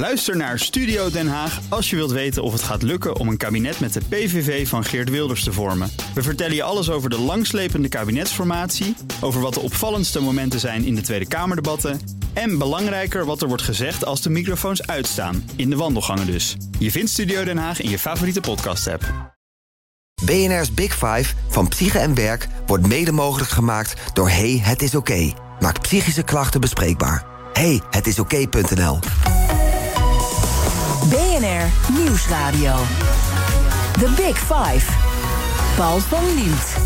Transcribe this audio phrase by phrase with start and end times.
[0.00, 3.36] Luister naar Studio Den Haag als je wilt weten of het gaat lukken om een
[3.36, 5.90] kabinet met de PVV van Geert Wilders te vormen.
[6.14, 10.94] We vertellen je alles over de langslepende kabinetsformatie, over wat de opvallendste momenten zijn in
[10.94, 12.00] de Tweede Kamerdebatten
[12.32, 16.56] en belangrijker wat er wordt gezegd als de microfoons uitstaan, in de wandelgangen dus.
[16.78, 19.34] Je vindt Studio Den Haag in je favoriete podcast-app.
[20.24, 24.94] BNR's Big Five van Psyche en Werk wordt mede mogelijk gemaakt door Hey, het is
[24.94, 25.32] oké.
[25.58, 27.26] Maakt psychische klachten bespreekbaar.
[27.52, 28.98] Hey, het is oké.nl.
[31.40, 32.76] BNR Nieuwsradio.
[33.92, 34.92] The Big Five.
[35.76, 36.76] Paul van Liemt.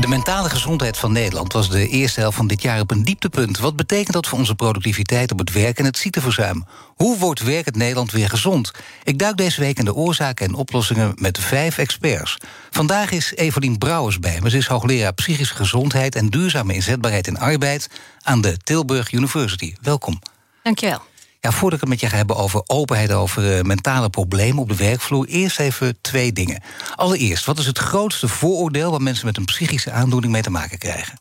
[0.00, 3.58] De mentale gezondheid van Nederland was de eerste helft van dit jaar op een dieptepunt.
[3.58, 6.64] Wat betekent dat voor onze productiviteit op het werk en het ziekteverzuim?
[6.96, 8.70] Hoe wordt werkend Nederland weer gezond?
[9.04, 12.36] Ik duik deze week in de oorzaken en oplossingen met vijf experts.
[12.70, 14.50] Vandaag is Evelien Brouwers bij me.
[14.50, 17.90] Ze is hoogleraar psychische gezondheid en duurzame inzetbaarheid in arbeid
[18.22, 19.74] aan de Tilburg University.
[19.82, 20.18] Welkom.
[20.62, 21.09] Dankjewel.
[21.40, 24.68] Ja, voordat ik het met je ga hebben over openheid, over uh, mentale problemen op
[24.68, 26.62] de werkvloer, eerst even twee dingen.
[26.94, 30.78] Allereerst, wat is het grootste vooroordeel waar mensen met een psychische aandoening mee te maken
[30.78, 31.18] krijgen?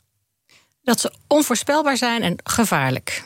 [0.83, 3.23] Dat ze onvoorspelbaar zijn en gevaarlijk.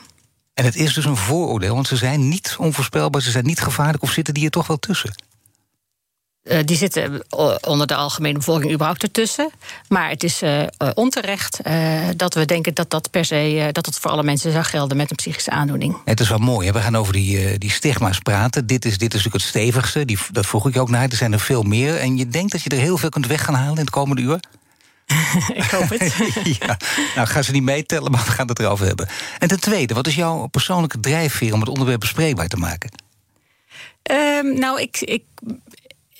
[0.54, 4.02] En het is dus een vooroordeel, want ze zijn niet onvoorspelbaar, ze zijn niet gevaarlijk
[4.02, 5.14] of zitten die er toch wel tussen?
[6.44, 7.24] Uh, die zitten
[7.60, 9.50] onder de algemene bevolking überhaupt ertussen.
[9.88, 10.62] Maar het is uh,
[10.94, 14.64] onterecht uh, dat we denken dat dat per se dat het voor alle mensen zou
[14.64, 15.96] gelden met een psychische aandoening.
[16.04, 16.66] Het is wel mooi.
[16.66, 16.72] Hè?
[16.72, 18.66] We gaan over die, die stigma's praten.
[18.66, 20.04] Dit is, dit is natuurlijk het stevigste.
[20.04, 21.08] Die, dat vroeg ik ook naar.
[21.08, 21.96] Er zijn er veel meer.
[21.96, 24.22] En je denkt dat je er heel veel kunt weg gaan halen in het komende
[24.22, 24.40] uur?
[25.62, 26.14] ik hoop het.
[26.60, 26.78] ja,
[27.14, 29.08] nou gaan ze niet meetellen, maar we gaan het erover hebben.
[29.38, 32.90] En ten tweede, wat is jouw persoonlijke drijfveer om het onderwerp bespreekbaar te maken?
[34.10, 35.22] Um, nou, ik, ik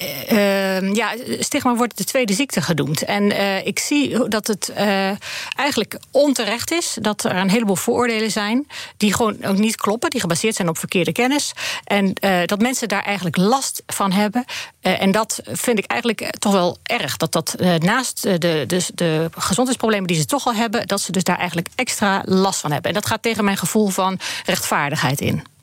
[0.03, 3.05] uh, ja, stigma wordt de tweede ziekte genoemd.
[3.05, 5.11] En uh, ik zie dat het uh,
[5.56, 10.20] eigenlijk onterecht is dat er een heleboel vooroordelen zijn die gewoon ook niet kloppen, die
[10.20, 11.53] gebaseerd zijn op verkeerde kennis.
[11.84, 12.12] En
[12.47, 14.45] dat mensen daar eigenlijk last van hebben.
[14.81, 17.17] en dat vind ik eigenlijk toch wel erg.
[17.17, 21.24] Dat dat naast de, de, de gezondheidsproblemen die ze toch al hebben, dat ze dus
[21.24, 22.89] daar eigenlijk extra last van hebben.
[22.90, 25.54] En dat gaat tegen mijn gevoel van rechtvaardigheid in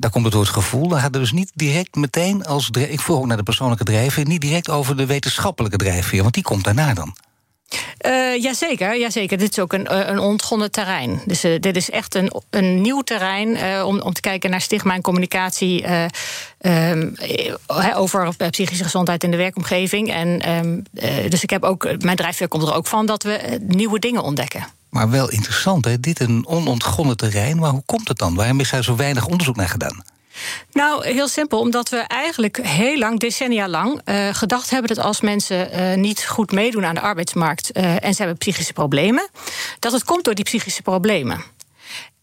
[0.00, 0.88] daar komt het woord gevoel.
[0.88, 2.70] Dan gaat dus niet direct meteen als.
[2.70, 6.42] Ik vroeg ook naar de persoonlijke drijfveer, niet direct over de wetenschappelijke drijfveer, want die
[6.42, 7.16] komt daarna dan.
[8.06, 9.38] Uh, jazeker, jazeker.
[9.38, 11.22] Dit is ook een, een ontgonnen terrein.
[11.26, 14.94] Dus uh, dit is echt een, een nieuw terrein om, om te kijken naar stigma
[14.94, 15.84] en communicatie
[16.60, 17.14] um,
[17.94, 20.12] over psychische gezondheid in de werkomgeving.
[20.12, 20.82] En, um,
[21.28, 24.66] dus ik heb ook, mijn drijfveer komt er ook van dat we nieuwe dingen ontdekken.
[24.90, 26.00] Maar wel interessant, hè?
[26.00, 27.58] dit een onontgonnen terrein.
[27.58, 28.34] Maar hoe komt het dan?
[28.34, 30.02] Waarom is daar zo weinig onderzoek naar gedaan?
[30.72, 31.60] Nou, heel simpel.
[31.60, 36.26] Omdat we eigenlijk heel lang, decennia lang, uh, gedacht hebben dat als mensen uh, niet
[36.26, 39.28] goed meedoen aan de arbeidsmarkt uh, en ze hebben psychische problemen,
[39.78, 41.44] dat het komt door die psychische problemen.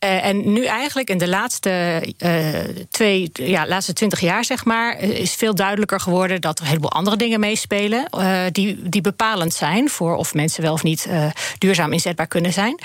[0.04, 2.50] Uh, en nu eigenlijk in de laatste, uh,
[2.90, 6.92] twee, ja, laatste twintig jaar, zeg maar, is veel duidelijker geworden dat er een heleboel
[6.92, 8.06] andere dingen meespelen.
[8.52, 11.08] Die, die bepalend zijn voor of mensen wel of niet
[11.58, 12.80] duurzaam inzetbaar kunnen zijn.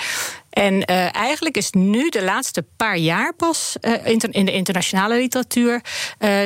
[0.50, 3.76] En eigenlijk is nu de laatste paar jaar pas
[4.32, 5.80] in de internationale literatuur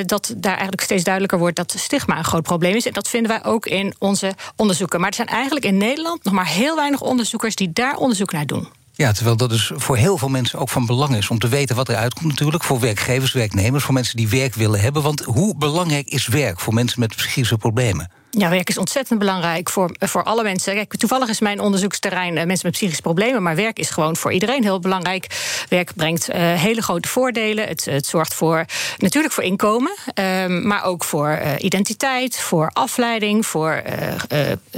[0.06, 2.86] dat daar eigenlijk steeds duidelijker wordt dat stigma een groot probleem is.
[2.86, 5.00] En dat vinden wij ook in onze onderzoeken.
[5.00, 8.46] Maar er zijn eigenlijk in Nederland nog maar heel weinig onderzoekers die daar onderzoek naar
[8.46, 8.68] doen.
[8.96, 11.76] Ja, terwijl dat dus voor heel veel mensen ook van belang is om te weten
[11.76, 12.64] wat eruit komt, natuurlijk.
[12.64, 15.02] Voor werkgevers, werknemers, voor mensen die werk willen hebben.
[15.02, 18.10] Want hoe belangrijk is werk voor mensen met psychische problemen?
[18.30, 20.74] Ja, werk is ontzettend belangrijk voor, voor alle mensen.
[20.74, 24.32] Kijk, toevallig is mijn onderzoeksterrein uh, mensen met psychische problemen, maar werk is gewoon voor
[24.32, 25.26] iedereen heel belangrijk.
[25.68, 27.68] Werk brengt uh, hele grote voordelen.
[27.68, 28.64] Het, het, zorgt voor
[28.98, 33.82] natuurlijk voor inkomen, uh, maar ook voor identiteit, voor afleiding, voor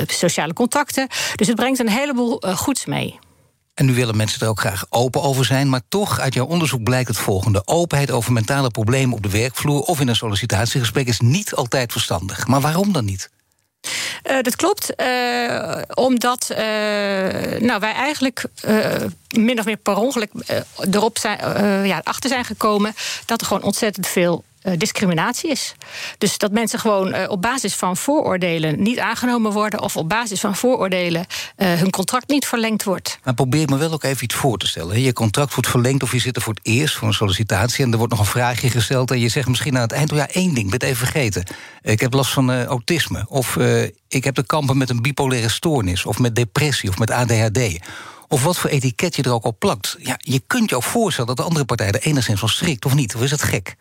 [0.07, 1.09] sociale contacten.
[1.35, 3.19] Dus het brengt een heleboel goeds mee.
[3.79, 5.69] En nu willen mensen er ook graag open over zijn.
[5.69, 7.63] Maar toch, uit jouw onderzoek blijkt het volgende.
[7.65, 12.47] Openheid over mentale problemen op de werkvloer of in een sollicitatiegesprek is niet altijd verstandig.
[12.47, 13.31] Maar waarom dan niet?
[14.31, 16.59] Uh, dat klopt, uh, omdat uh,
[17.59, 18.45] nou, wij eigenlijk
[19.31, 20.31] min of meer per ongeluk
[20.91, 21.39] erop zijn,
[21.87, 24.45] ja, achter zijn gekomen dat er gewoon ontzettend veel
[24.77, 25.75] discriminatie is.
[26.19, 29.83] Dus dat mensen gewoon uh, op basis van vooroordelen niet aangenomen worden...
[29.83, 31.27] of op basis van vooroordelen
[31.57, 33.19] uh, hun contract niet verlengd wordt.
[33.25, 35.01] Maar probeer me wel ook even iets voor te stellen.
[35.01, 37.85] Je contract wordt verlengd of je zit er voor het eerst voor een sollicitatie...
[37.85, 40.13] en er wordt nog een vraagje gesteld en je zegt misschien aan het eind...
[40.13, 41.45] Oh ja, één ding, ik ben even vergeten.
[41.83, 43.57] Ik heb last van autisme of
[44.09, 46.05] ik heb te kampen met een bipolaire stoornis...
[46.05, 47.79] of met depressie of met ADHD
[48.29, 49.97] of wat voor etiket je er ook op plakt.
[49.99, 52.95] Ja, je kunt je ook voorstellen dat de andere partij er enigszins van schrikt, of
[52.95, 53.15] niet?
[53.15, 53.77] Of is het gek?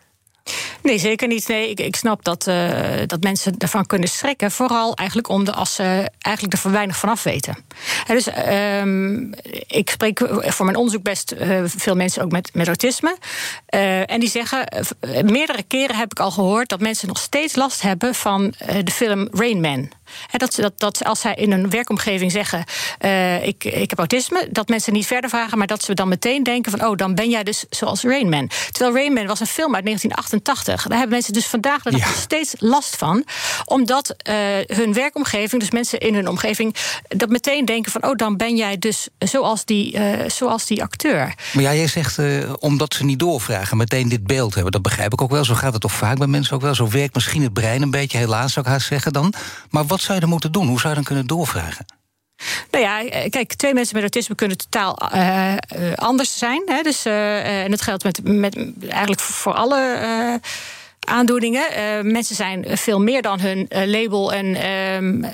[0.82, 1.48] Nee, zeker niet.
[1.48, 4.50] Nee, ik, ik snap dat, uh, dat mensen ervan kunnen schrikken.
[4.50, 7.56] Vooral eigenlijk om de, als ze eigenlijk er weinig vanaf weten.
[8.06, 8.28] En dus
[8.82, 9.34] um,
[9.66, 13.16] ik spreek voor mijn onderzoek best uh, veel mensen ook met, met autisme.
[13.74, 14.86] Uh, en die zeggen,
[15.24, 18.54] meerdere keren heb ik al gehoord dat mensen nog steeds last hebben van
[18.84, 19.90] de film Rain Man.
[20.30, 22.64] dat, dat, dat als zij in een werkomgeving zeggen:
[23.42, 26.70] ik, ik heb autisme, dat mensen niet verder vragen, maar dat ze dan meteen denken:
[26.70, 28.50] van oh, dan ben jij dus zoals Rain Man.
[28.70, 29.84] Terwijl Rain Man was een film uit
[30.42, 30.88] 1988.
[30.88, 33.24] Daar hebben mensen dus vandaag nog steeds last van,
[33.64, 34.14] omdat
[34.66, 36.74] hun werkomgeving, dus mensen in hun omgeving,
[37.08, 41.34] dat meteen denken: van oh, dan ben jij dus zoals die, zoals die acteur.
[41.52, 42.18] Maar ja, jij zegt
[42.58, 44.72] omdat ze niet doorvragen, meteen dit beeld hebben.
[44.72, 45.44] Dat begrijp ik ook wel.
[45.44, 46.74] Zo gaat het toch vaak bij mensen ook wel.
[46.74, 49.32] Zo werkt misschien het brein een beetje, helaas zou ik haast zeggen dan.
[49.70, 50.66] Maar wat zou je dan moeten doen?
[50.68, 51.97] Hoe zou je dan kunnen doorvragen?
[52.78, 55.54] Nou ja, kijk, twee mensen met autisme kunnen totaal uh,
[55.94, 56.62] anders zijn.
[56.66, 58.56] Hè, dus, en dat geldt met, met,
[58.88, 60.40] eigenlijk voor alle
[61.06, 61.62] aandoeningen.
[62.12, 65.32] mensen zijn veel meer dan hun label en ehm, eh,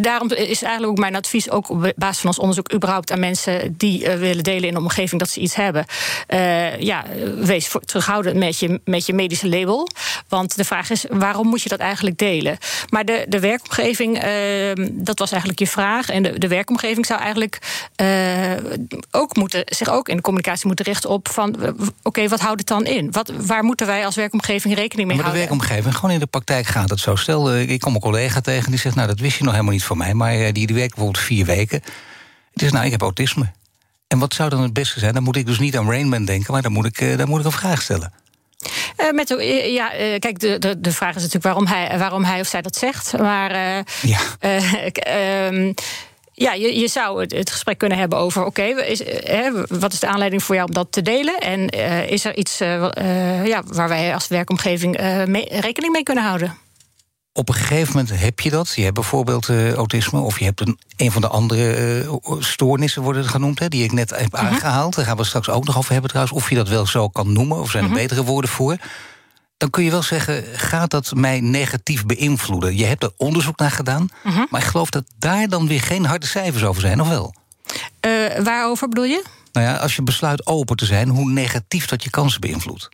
[0.00, 3.74] daarom is eigenlijk ook mijn advies, ook op basis van ons onderzoek, überhaupt aan mensen
[3.76, 5.84] die uh, willen delen in de omgeving dat ze iets hebben.
[6.28, 7.04] Uh, ja,
[7.36, 9.88] wees voor, terughoudend met je, met je medische label.
[10.28, 12.58] Want de vraag is, waarom moet je dat eigenlijk delen?
[12.88, 16.08] Maar de, de werkomgeving, uh, dat was eigenlijk je vraag.
[16.08, 17.58] En de, de werkomgeving zou eigenlijk
[19.10, 21.56] ook moeten, zich ook in de communicatie moeten richten op van
[22.02, 23.10] oké, wat houdt het dan in?
[23.10, 25.48] Wat, waar moeten wij als werkomgeving rekening mee maar houden?
[25.48, 27.16] Maar de werkomgeving, gewoon in de praktijk gaat het zo.
[27.16, 29.84] Stel, ik kom een collega tegen die zegt, nou dat wist je nog helemaal niet
[29.84, 31.82] voor mij, maar eh, die, die werkt bijvoorbeeld vier weken.
[32.52, 33.52] Het is nou, ik heb autisme.
[34.06, 35.14] En wat zou dan het beste zijn?
[35.14, 37.40] Dan moet ik dus niet aan Rainman denken, maar dan moet ik, eh, dan moet
[37.40, 38.12] ik een vraag stellen.
[38.96, 39.34] Uh, met,
[39.66, 39.88] ja,
[40.18, 43.18] kijk, de, de, de vraag is natuurlijk waarom hij, waarom hij of zij dat zegt.
[43.18, 44.18] Maar ja.
[44.90, 45.72] Ehm,
[46.32, 48.74] ja, je, je zou het, het, gesprek kunnen hebben over: oké,
[49.68, 51.38] wat is de aanleiding voor jou om dat te delen?
[51.38, 51.68] En
[52.08, 52.58] is er iets
[53.44, 54.96] ja, waar wij als werkomgeving
[55.60, 56.56] rekening mee kunnen houden?
[57.32, 58.72] Op een gegeven moment heb je dat.
[58.74, 63.02] Je hebt bijvoorbeeld uh, autisme, of je hebt een, een van de andere uh, stoornissen,
[63.02, 64.46] worden het genoemd, hè, die ik net heb mhm.
[64.46, 64.94] aangehaald.
[64.94, 67.32] Daar gaan we straks ook nog over hebben trouwens, of je dat wel zo kan
[67.32, 67.98] noemen, of zijn er mhm.
[67.98, 68.76] betere woorden voor.
[69.56, 72.76] Dan kun je wel zeggen, gaat dat mij negatief beïnvloeden?
[72.76, 74.44] Je hebt er onderzoek naar gedaan, mhm.
[74.50, 77.34] maar ik geloof dat daar dan weer geen harde cijfers over zijn, of wel?
[78.06, 79.24] Uh, waarover bedoel je?
[79.52, 82.88] Nou ja, als je besluit open te zijn, hoe negatief dat je kansen beïnvloedt.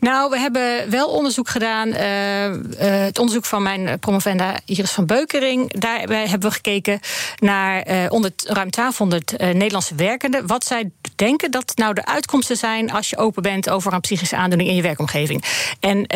[0.00, 1.88] Nou, we hebben wel onderzoek gedaan.
[1.88, 5.72] Uh, uh, het onderzoek van mijn promovenda Iris van Beukering.
[5.72, 7.00] Daarbij hebben we gekeken
[7.38, 10.46] naar uh, onder, ruim 1200 Nederlandse werkenden.
[10.46, 14.36] Wat zij denken dat nou de uitkomsten zijn als je open bent over een psychische
[14.36, 15.44] aandoening in je werkomgeving.
[15.80, 16.06] En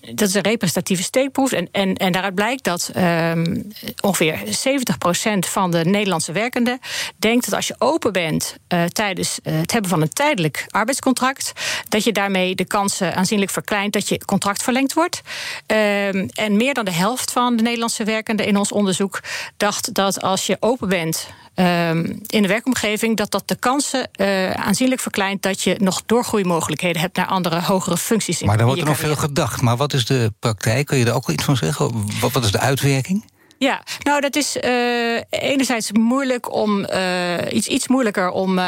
[0.00, 1.52] dat is een representatieve steekproef.
[1.52, 3.68] En, en, en daaruit blijkt dat um,
[4.00, 6.78] ongeveer 70% van de Nederlandse werkenden
[7.16, 11.52] denkt dat als je open bent uh, tijdens uh, het hebben van een tijdelijk arbeidscontract,
[11.88, 15.20] dat je daarmee de kansen aanzienlijk verkleint dat je contract verlengd wordt.
[15.66, 19.20] Um, en meer dan de helft van de Nederlandse werkenden in ons onderzoek
[19.56, 21.28] dacht dat als je open bent
[21.58, 27.00] Ehm, in de werkomgeving, dat dat de kansen uh, aanzienlijk verkleint dat je nog doorgroeimogelijkheden
[27.00, 28.42] hebt naar andere hogere functies.
[28.42, 29.60] Maar daar wordt er nog veel gedacht.
[29.60, 30.86] Maar wat is de praktijk?
[30.86, 32.06] Kun je daar ook iets van zeggen?
[32.20, 33.24] Wat, wat is de uitwerking?
[33.58, 38.60] Ja, nou dat is uh, enerzijds moeilijk om uh, iets, iets moeilijker om,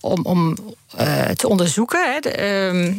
[0.00, 0.56] om, om
[1.36, 2.12] te onderzoeken.
[2.12, 2.20] Hè.
[2.20, 2.94] De, uh,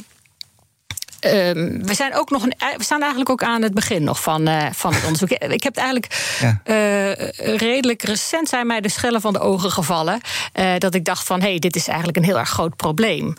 [1.21, 4.50] Um, we, zijn ook nog een, we staan eigenlijk ook aan het begin nog van,
[4.50, 5.30] uh, van het onderzoek.
[5.30, 6.62] Ik heb het eigenlijk ja.
[6.66, 10.19] uh, redelijk recent zijn mij de schellen van de ogen gevallen.
[10.54, 13.33] Uh, dat ik dacht van hé, hey, dit is eigenlijk een heel erg groot probleem.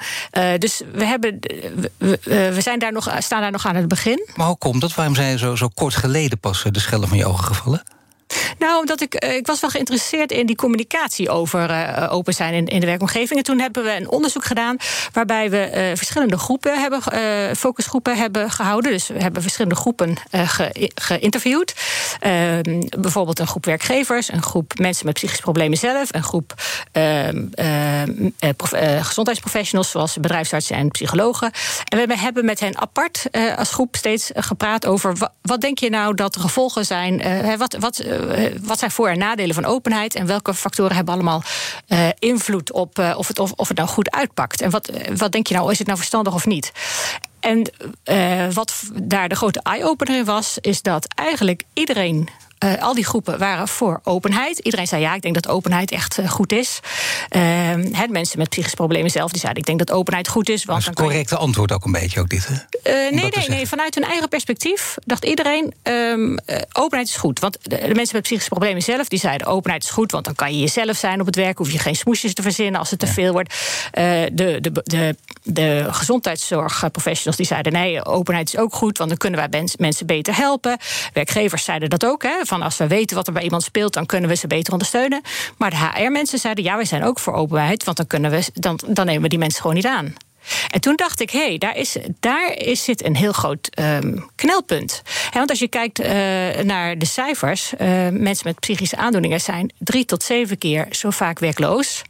[0.58, 1.38] dus we, hebben,
[1.98, 2.18] we,
[2.54, 4.28] we, zijn daar nog, staan daar nog aan het begin.
[4.34, 4.94] Maar hoe komt dat?
[4.94, 7.82] Waarom zijn zo, zo kort geleden pas de schellen van je ogen gevallen?
[8.58, 12.66] Nou, omdat ik, ik was wel geïnteresseerd in die communicatie over uh, open zijn in,
[12.66, 13.38] in de werkomgeving.
[13.38, 14.76] En toen hebben we een onderzoek gedaan
[15.12, 18.90] waarbij we uh, verschillende groepen hebben, uh, focusgroepen hebben gehouden.
[18.90, 21.74] Dus we hebben verschillende groepen ge, geïnterviewd.
[22.20, 26.54] Ehm, bijvoorbeeld een groep werkgevers, een groep mensen met psychische problemen zelf, een groep
[26.92, 27.46] ehm,
[29.00, 31.50] gezondheidsprofessionals zoals bedrijfsartsen en psychologen.
[31.88, 33.26] En we hebben met hen apart
[33.56, 37.22] als groep steeds gepraat over wat, denk je nou dat de gevolgen zijn?
[37.58, 41.42] wat, wat eh, wat zijn voor- en nadelen van openheid en welke factoren hebben allemaal
[41.88, 44.60] uh, invloed op uh, of, het, of, of het nou goed uitpakt.
[44.60, 46.72] En wat, wat denk je nou, is het nou verstandig of niet?
[47.40, 47.72] En
[48.52, 52.28] wat daar de grote eye-opener in was, is dat eigenlijk iedereen
[52.64, 54.58] uh, al die groepen waren voor openheid.
[54.58, 56.80] Iedereen zei ja, ik denk dat openheid echt uh, goed is.
[57.36, 57.74] Uh,
[58.08, 60.64] mensen met psychische problemen zelf die zeiden ik denk dat openheid goed is.
[60.64, 61.40] Want dat is het correcte je...
[61.40, 62.48] antwoord ook een beetje, ook dit.
[62.48, 62.54] Hè?
[63.10, 63.68] nee, nee, nee.
[63.68, 66.38] Vanuit hun eigen perspectief dacht iedereen um,
[66.72, 67.38] openheid is goed.
[67.38, 70.34] Want de, de, mensen met psychische problemen zelf die zeiden openheid is goed, want dan
[70.34, 72.98] kan je jezelf zijn op het werk, hoef je geen smoesjes te verzinnen als het
[72.98, 73.54] te veel wordt.
[73.92, 79.50] de, de, de, de gezondheidszorgprofessionals die zeiden nee, openheid is ook goed, want dan kunnen
[79.50, 80.78] wij mensen beter helpen.
[81.12, 82.22] Werkgevers zeiden dat ook.
[82.22, 84.72] Hè, van als we weten wat er bij iemand speelt, dan kunnen we ze beter
[84.72, 85.22] ondersteunen.
[85.56, 88.80] Maar de HR-mensen zeiden ja, wij zijn ook voor openheid, want dan, kunnen we, dan,
[88.86, 90.14] dan nemen we die mensen gewoon niet aan.
[90.70, 94.18] En toen dacht ik, hé, hey, daar, is, daar is, zit een heel groot ehm,
[94.34, 95.02] knelpunt.
[95.32, 95.98] want als je kijkt
[96.64, 97.72] naar de cijfers,
[98.10, 102.02] mensen met psychische aandoeningen zijn drie tot zeven keer zo vaak werkloos.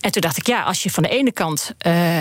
[0.00, 2.18] En toen dacht ik, ja, als je van de ene kant, uh,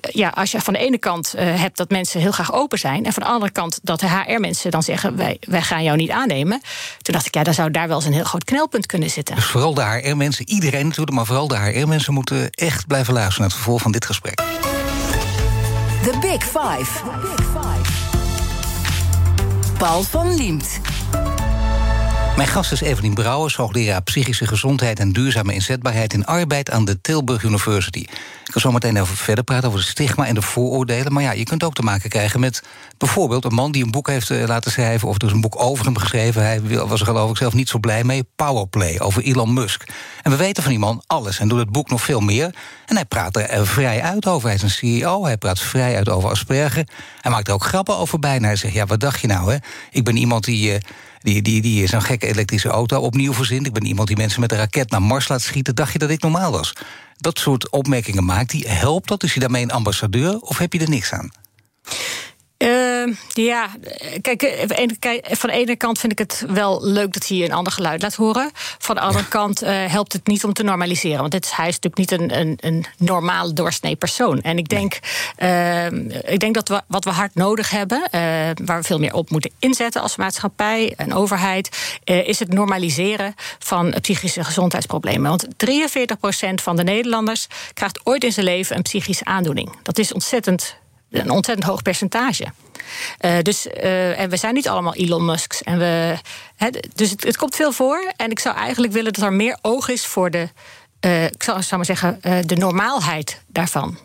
[0.00, 3.04] ja, als je van de ene kant uh, hebt dat mensen heel graag open zijn,
[3.04, 6.10] en van de andere kant dat de HR-mensen dan zeggen: wij, wij gaan jou niet
[6.10, 6.60] aannemen.
[7.02, 9.34] Toen dacht ik, ja, dan zou daar wel eens een heel groot knelpunt kunnen zitten.
[9.34, 13.50] Dus vooral de HR-mensen, iedereen natuurlijk, maar vooral de HR-mensen moeten echt blijven luisteren naar
[13.50, 14.34] het vervolg van dit gesprek.
[16.02, 17.02] The Big Five.
[17.04, 17.92] The Big Five.
[19.78, 20.80] Paul van Liemt.
[22.36, 27.00] Mijn gast is Evelien Brouwers, hoogleraar psychische gezondheid en duurzame inzetbaarheid in arbeid aan de
[27.00, 27.98] Tilburg University.
[27.98, 31.12] Ik kan zo meteen verder praten over het stigma en de vooroordelen.
[31.12, 32.62] Maar ja, je kunt ook te maken krijgen met
[32.98, 35.84] bijvoorbeeld een man die een boek heeft eh, laten schrijven, of dus een boek over
[35.84, 36.42] hem geschreven.
[36.42, 38.28] Hij was er geloof ik zelf niet zo blij mee.
[38.36, 39.84] Powerplay over Elon Musk.
[40.22, 42.54] En we weten van die man alles en doet het boek nog veel meer.
[42.86, 44.46] En hij praat er eh, vrij uit over.
[44.46, 46.88] Hij is een CEO, hij praat vrij uit over Asperger.
[47.20, 48.46] Hij maakt er ook grappen over bijna.
[48.46, 49.58] Hij zegt: Ja, wat dacht je nou, hè?
[49.90, 50.72] Ik ben iemand die.
[50.72, 50.78] Uh,
[51.26, 53.66] die, die, die zo'n gekke elektrische auto opnieuw verzint.
[53.66, 55.74] Ik ben iemand die mensen met een raket naar Mars laat schieten.
[55.74, 56.72] Dacht je dat ik normaal was?
[57.16, 59.22] Dat soort opmerkingen maakt, die helpt dat?
[59.22, 61.30] Is hij daarmee een ambassadeur of heb je er niks aan?
[62.58, 63.68] Uh, ja,
[64.20, 64.64] kijk,
[65.22, 68.14] van de ene kant vind ik het wel leuk dat hij een ander geluid laat
[68.14, 68.50] horen.
[68.78, 71.18] Van de andere kant uh, helpt het niet om te normaliseren.
[71.18, 74.40] Want dit is, hij is natuurlijk niet een, een, een normale doorsnee persoon.
[74.40, 74.98] En ik denk,
[75.38, 75.86] uh,
[76.32, 78.10] ik denk dat we, wat we hard nodig hebben, uh,
[78.64, 83.94] waar we veel meer op moeten inzetten als maatschappij en overheid, is het normaliseren van
[84.00, 85.28] psychische gezondheidsproblemen.
[85.28, 85.48] Want 43%
[86.54, 89.76] van de Nederlanders krijgt ooit in zijn leven een psychische aandoening.
[89.82, 90.76] Dat is ontzettend
[91.10, 92.46] een ontzettend hoog percentage.
[93.20, 95.62] Uh, dus, uh, en we zijn niet allemaal Elon Musks.
[95.62, 96.18] En we,
[96.94, 98.12] dus het, het, komt veel voor.
[98.16, 100.48] En ik zou eigenlijk willen dat er meer oog is voor de,
[101.00, 103.98] uh, ik zou maar zeggen, de normaalheid daarvan.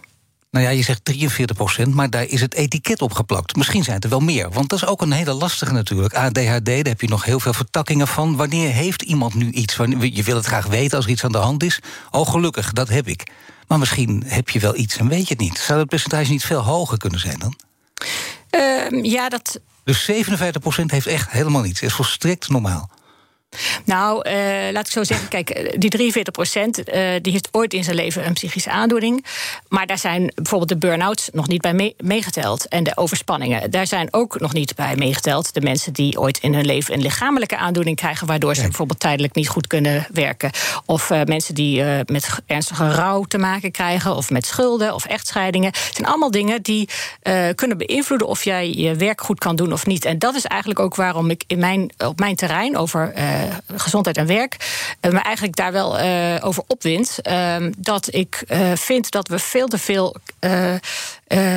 [0.51, 3.55] Nou ja, je zegt 43 procent, maar daar is het etiket op geplakt.
[3.55, 6.13] Misschien zijn het er wel meer, want dat is ook een hele lastige natuurlijk.
[6.13, 8.35] ADHD, daar heb je nog heel veel vertakkingen van.
[8.35, 9.75] Wanneer heeft iemand nu iets?
[9.99, 11.79] Je wil het graag weten als er iets aan de hand is.
[12.09, 13.23] Oh, gelukkig, dat heb ik.
[13.71, 15.57] Maar misschien heb je wel iets en weet je het niet.
[15.57, 17.55] Zou het percentage niet veel hoger kunnen zijn dan?
[18.51, 19.59] Uh, ja, dat.
[19.83, 20.15] Dus 57%
[20.85, 21.81] heeft echt helemaal niets.
[21.81, 22.89] is volstrekt normaal.
[23.85, 24.33] Nou, uh,
[24.71, 26.85] laat ik zo zeggen, kijk, eh, die 43 procent uh,
[27.21, 29.25] die heeft ooit in zijn leven een psychische aandoening.
[29.67, 32.67] Maar daar zijn bijvoorbeeld de burn-outs nog niet bij meegeteld.
[32.67, 35.53] En de overspanningen, daar zijn ook nog niet bij meegeteld.
[35.53, 39.35] De mensen die ooit in hun leven een lichamelijke aandoening krijgen, waardoor ze bijvoorbeeld tijdelijk
[39.35, 40.51] niet goed kunnen werken.
[40.85, 45.67] Of uh, mensen die met ernstige rouw te maken krijgen, of met schulden of echtscheidingen.
[45.67, 46.89] Het zijn allemaal dingen die
[47.55, 50.05] kunnen beïnvloeden of jij je werk goed kan doen of niet.
[50.05, 53.40] En dat is eigenlijk ook waarom ik in mijn, op mijn terrein over eh,
[53.75, 54.55] gezondheid en werk.
[55.01, 57.19] Uh, maar eigenlijk daar wel uh, over opwind.
[57.21, 58.43] Ehm, dat ik
[58.75, 60.15] vind dat we veel te veel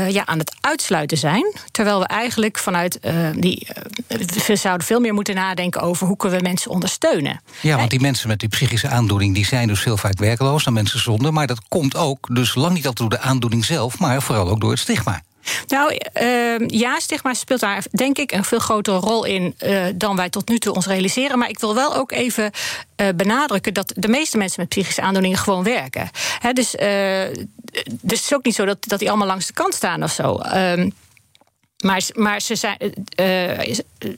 [0.08, 1.54] ja, aan het uitsluiten zijn.
[1.70, 2.98] Terwijl we eigenlijk vanuit
[3.36, 3.68] die.
[4.46, 7.40] we zouden veel meer moeten nadenken over hoe kunnen we mensen ondersteunen.
[7.60, 10.72] Ja, want die mensen met die psychische aandoening die zijn dus heel vaak werkloos, dan
[10.72, 11.32] mensen zonder.
[11.32, 14.60] Maar dat komt ook dus lang niet altijd door de aandoening zelf, maar vooral ook
[14.60, 15.22] door het stigma.
[15.66, 20.16] Nou uh, ja, stigma speelt daar denk ik een veel grotere rol in uh, dan
[20.16, 21.38] wij tot nu toe ons realiseren.
[21.38, 22.50] Maar ik wil wel ook even
[22.96, 26.10] uh, benadrukken dat de meeste mensen met psychische aandoeningen gewoon werken.
[26.52, 26.82] Dus, uh,
[27.90, 30.12] dus het is ook niet zo dat, dat die allemaal langs de kant staan of
[30.12, 30.36] zo.
[30.36, 30.90] Ehm,
[31.84, 32.76] maar, maar ze zijn,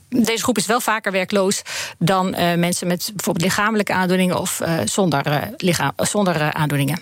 [0.09, 1.61] deze groep is wel vaker werkloos
[1.97, 2.29] dan
[2.59, 6.99] mensen met bijvoorbeeld lichamelijke aandoeningen of zonder, lichaam, zonder aandoeningen.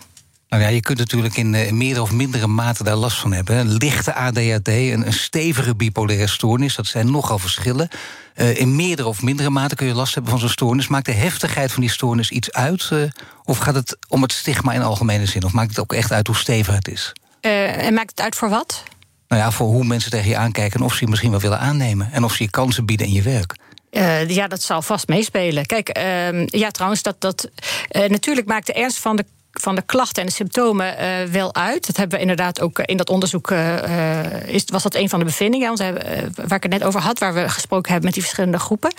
[0.56, 3.58] Nou ja, je kunt natuurlijk in uh, meer of mindere mate daar last van hebben.
[3.58, 7.88] Een lichte ADHD, een, een stevige bipolaire stoornis, dat zijn nogal verschillen.
[8.36, 10.88] Uh, in meerdere of mindere mate kun je last hebben van zo'n stoornis.
[10.88, 12.90] Maakt de heftigheid van die stoornis iets uit?
[12.94, 13.04] Uh,
[13.44, 15.44] of gaat het om het stigma in algemene zin?
[15.44, 17.14] Of maakt het ook echt uit hoe stevig het is?
[17.42, 18.84] en maakt het uit voor wat?
[19.28, 21.60] Nou ja, voor hoe mensen tegen je aankijken en of ze je misschien wel willen
[21.60, 22.12] aannemen.
[22.12, 23.56] En of ze je kansen bieden in je werk.
[23.92, 25.66] Uh, ja, dat zal vast meespelen.
[25.66, 27.50] Kijk, uh, ja, trouwens, dat, dat,
[27.92, 29.26] uh, natuurlijk maakt de ernst van de
[29.62, 31.88] van de klachten en de symptomen uh, wel uit.
[31.88, 33.52] Dat hebben we inderdaad ook in dat onderzoek.
[33.52, 35.88] Uh, is, was dat een van de bevindingen want, uh,
[36.36, 38.94] waar ik het net over had, waar we gesproken hebben met die verschillende groepen.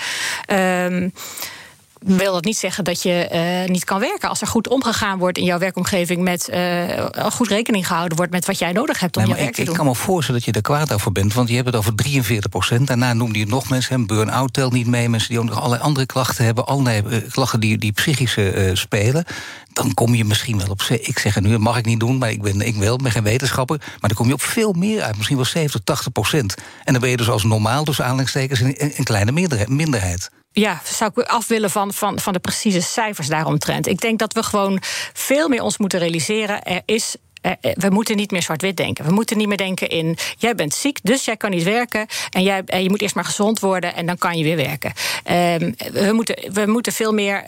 [0.47, 1.09] Ehm,
[1.99, 3.29] wil dat niet zeggen dat je
[3.65, 4.29] uh, niet kan werken.
[4.29, 8.47] Als er goed omgegaan wordt in jouw werkomgeving, met uh, goed rekening gehouden wordt met
[8.47, 9.71] wat jij nodig hebt om nee, je werk ik, te doen.
[9.71, 11.95] Ik kan me voorstellen dat je er kwaad over bent, want je hebt het over
[11.95, 12.87] 43 procent.
[12.87, 15.83] Daarna noemde je nog mensen, een burn-out telt niet mee, mensen die ook nog allerlei
[15.83, 19.25] andere klachten hebben, allerlei uh, klachten die, die psychische spelen.
[19.73, 20.83] Dan kom je misschien wel op.
[20.83, 23.13] Ik zeg het nu, dat mag ik niet doen, maar ik ben ik wel, ben
[23.13, 23.79] geen wetenschapper.
[23.79, 26.55] Maar dan kom je op veel meer uit, misschien wel 70, 80 procent.
[26.85, 29.33] En dan ben je dus als normaal, dus aanleidingstekens, een, een kleine
[29.67, 33.87] minderheid ja, zou ik af willen van, van, van de precieze cijfers daaromtrent.
[33.87, 34.79] Ik denk dat we gewoon
[35.13, 36.63] veel meer ons moeten realiseren.
[36.63, 37.17] Er is
[37.61, 39.05] we moeten niet meer zwart-wit denken.
[39.05, 42.07] We moeten niet meer denken in: jij bent ziek, dus jij kan niet werken.
[42.31, 44.93] En, jij, en je moet eerst maar gezond worden en dan kan je weer werken.
[45.25, 47.43] Ehm, we, moeten, we moeten veel meer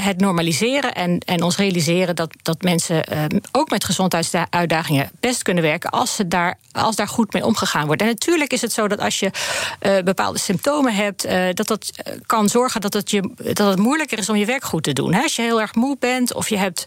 [0.00, 5.62] het normaliseren en, en ons realiseren dat, dat mensen ehm, ook met gezondheidsuitdagingen best kunnen
[5.62, 8.02] werken als, ze daar, als daar goed mee omgegaan wordt.
[8.02, 9.30] En natuurlijk is het zo dat als je
[10.04, 11.90] bepaalde symptomen hebt, dat dat
[12.26, 15.14] kan zorgen dat het, je, dat het moeilijker is om je werk goed te doen.
[15.14, 16.84] Als je heel erg moe bent of je hebt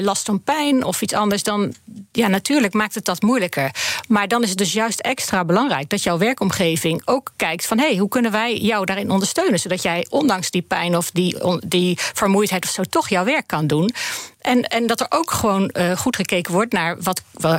[0.00, 1.74] last van pijn of iets anders, dan
[2.12, 3.70] ja, natuurlijk maakt het dat moeilijker.
[4.08, 7.86] Maar dan is het dus juist extra belangrijk dat jouw werkomgeving ook kijkt van hé,
[7.86, 11.98] hey, hoe kunnen wij jou daarin ondersteunen, zodat jij ondanks die pijn of die, die
[11.98, 13.90] vermoeidheid of zo toch jouw werk kan doen.
[14.38, 17.52] En, en dat er ook gewoon uh, goed gekeken wordt naar wat, uh,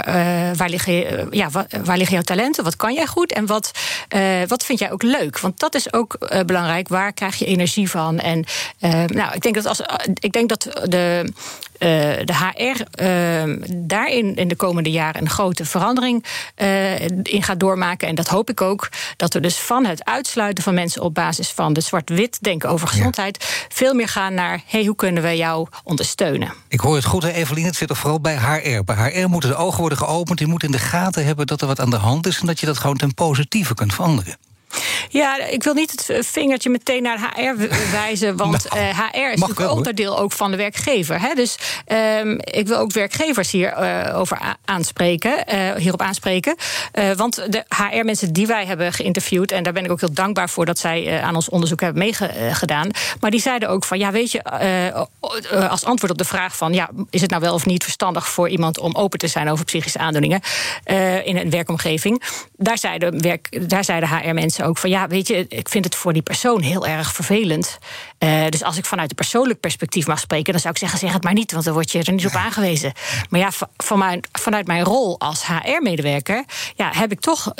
[0.55, 3.71] waar, liggen, ja, waar, waar, liggen jouw talenten, wat kan jij goed en wat,
[4.47, 5.39] wat vind jij ook leuk.
[5.39, 6.87] Want dat is ook belangrijk.
[6.87, 8.19] Waar krijg je energie van?
[8.19, 8.45] En
[9.07, 9.81] nou, ik denk dat als
[10.13, 11.31] ik denk dat de
[11.79, 11.89] uh,
[12.25, 16.25] de HR uh, daarin in de komende jaren een grote verandering
[16.57, 18.07] uh, in gaat doormaken.
[18.07, 18.89] En dat hoop ik ook.
[19.15, 22.87] Dat we dus van het uitsluiten van mensen op basis van de zwart-wit denken over
[22.87, 23.67] gezondheid.
[23.69, 26.53] veel meer gaan naar: hey, hoe kunnen we jou ondersteunen?
[26.69, 27.65] Ik hoor het goed, Evelien.
[27.65, 28.83] Het zit toch vooral bij HR.
[28.83, 30.37] Bij HR moeten de ogen worden geopend.
[30.37, 32.39] Die moeten in de gaten hebben dat er wat aan de hand is.
[32.39, 34.37] En dat je dat gewoon ten positieve kunt veranderen.
[35.09, 38.75] Ja, ik wil niet het vingertje meteen naar HR wijzen, want HR
[39.17, 41.21] eh, is natuurlijk onderdeel ook van de werkgever.
[41.21, 41.33] Hè?
[41.33, 41.57] Dus
[42.21, 46.55] um, ik wil ook werkgevers hier uh, over aanspreken, uh, hierop aanspreken.
[47.15, 50.65] want de HR-mensen die wij hebben geïnterviewd, en daar ben ik ook heel dankbaar voor
[50.65, 54.43] dat zij aan ons onderzoek hebben meegedaan, maar die zeiden ook van ja, weet je,
[55.69, 58.49] als antwoord op de vraag van ja, is het nou wel of niet verstandig voor
[58.49, 60.41] iemand om open te zijn over psychische aandoeningen
[61.23, 62.23] in een werkomgeving?
[62.55, 66.13] Daar zeiden, werk, daar zeiden HR-mensen ook van ja, weet je, ik vind het voor
[66.13, 67.77] die persoon heel erg vervelend.
[68.19, 71.13] Uh, dus als ik vanuit een persoonlijk perspectief mag spreken, dan zou ik zeggen: zeg
[71.13, 72.93] het maar niet, want dan word je er niet op aangewezen.
[73.29, 76.43] Maar ja, van mijn, vanuit mijn rol als HR-medewerker
[76.75, 77.55] ja, heb ik toch uh,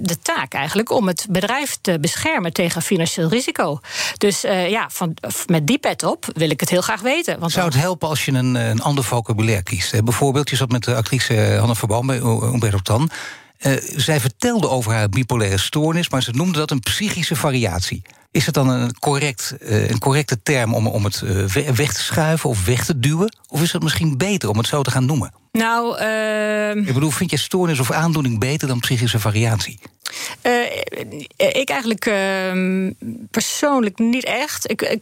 [0.00, 3.80] de taak eigenlijk om het bedrijf te beschermen tegen financieel risico.
[4.18, 7.38] Dus uh, ja, van, met die pet op wil ik het heel graag weten.
[7.38, 10.04] Want Zou het helpen als je een, een ander vocabulaire kiest?
[10.04, 13.10] Bijvoorbeeld, je zat met de actrice Hanne Verboom bij Umberto Tan.
[13.60, 18.02] Uh, zij vertelde over haar bipolaire stoornis, maar ze noemde dat een psychische variatie.
[18.30, 22.02] Is het dan een, correct, uh, een correcte term om, om het uh, weg te
[22.02, 23.36] schuiven of weg te duwen?
[23.48, 25.32] Of is het misschien beter om het zo te gaan noemen?
[25.52, 26.00] Nou,
[26.86, 29.78] ik bedoel, vind je stoornis of aandoening beter dan psychische variatie?
[31.36, 32.92] ik eigenlijk ehm,
[33.30, 34.70] persoonlijk niet echt.
[34.70, 35.00] Ik, ik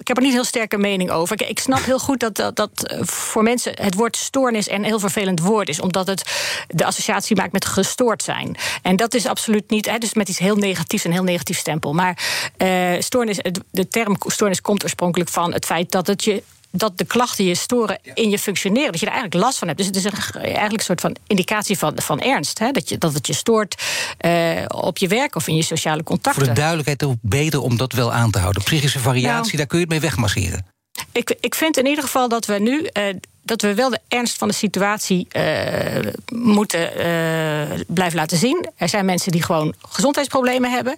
[0.00, 1.48] ik heb er niet heel sterke mening over.
[1.48, 4.98] Ik, snap heel goed dat, dat, dat eh, voor mensen het woord stoornis een heel
[4.98, 6.32] vervelend woord is, omdat het
[6.68, 8.56] de associatie maakt met gestoord zijn.
[8.82, 11.92] En dat is absoluut niet, hè, dus met iets heel negatiefs, een heel negatief stempel.
[11.92, 12.18] Maar
[12.58, 13.38] uh, stoornis,
[13.70, 17.54] de term stoornis komt oorspronkelijk van het feit dat het je dat de klachten je
[17.54, 18.90] storen in je functioneren.
[18.90, 19.78] Dat je er eigenlijk last van hebt.
[19.78, 22.58] Dus het is een, eigenlijk een soort van indicatie van, van ernst.
[22.58, 22.70] Hè?
[22.70, 23.82] Dat, je, dat het je stoort
[24.20, 26.44] uh, op je werk of in je sociale contacten.
[26.44, 28.62] Voor de duidelijkheid, het beter om dat wel aan te houden.
[28.62, 30.66] Psychische variatie, nou, daar kun je het mee wegmasseren.
[31.12, 32.88] Ik, ik vind in ieder geval dat we nu.
[32.92, 38.68] Uh, dat we wel de ernst van de situatie uh, moeten uh, blijven laten zien.
[38.76, 40.96] Er zijn mensen die gewoon gezondheidsproblemen hebben.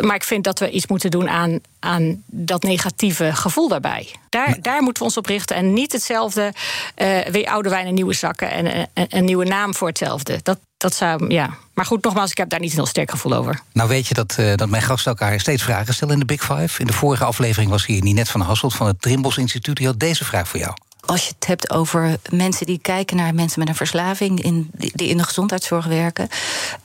[0.00, 4.14] Maar ik vind dat we iets moeten doen aan, aan dat negatieve gevoel daarbij.
[4.28, 5.56] Daar, daar moeten we ons op richten.
[5.56, 6.52] En niet hetzelfde,
[6.96, 8.50] uh, weer oude wijn en nieuwe zakken...
[8.50, 10.40] en een, een nieuwe naam voor hetzelfde.
[10.42, 11.56] Dat, dat zou, ja.
[11.74, 13.60] Maar goed, nogmaals, ik heb daar niet een heel sterk gevoel over.
[13.72, 16.44] Nou weet je dat, uh, dat mijn gasten elkaar steeds vragen stellen in de Big
[16.44, 16.80] Five.
[16.80, 19.76] In de vorige aflevering was hier Ninette van Hasselt van het Trimbos Instituut.
[19.76, 20.72] Die had deze vraag voor jou.
[21.00, 24.42] Als je het hebt over mensen die kijken naar mensen met een verslaving...
[24.42, 26.28] In, die in de gezondheidszorg werken,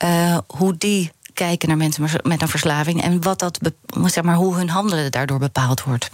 [0.04, 1.12] uh, hoe die
[1.46, 3.60] kijken naar mensen met een verslaving en wat dat,
[4.06, 6.10] zeg maar, hoe hun handelen daardoor bepaald wordt.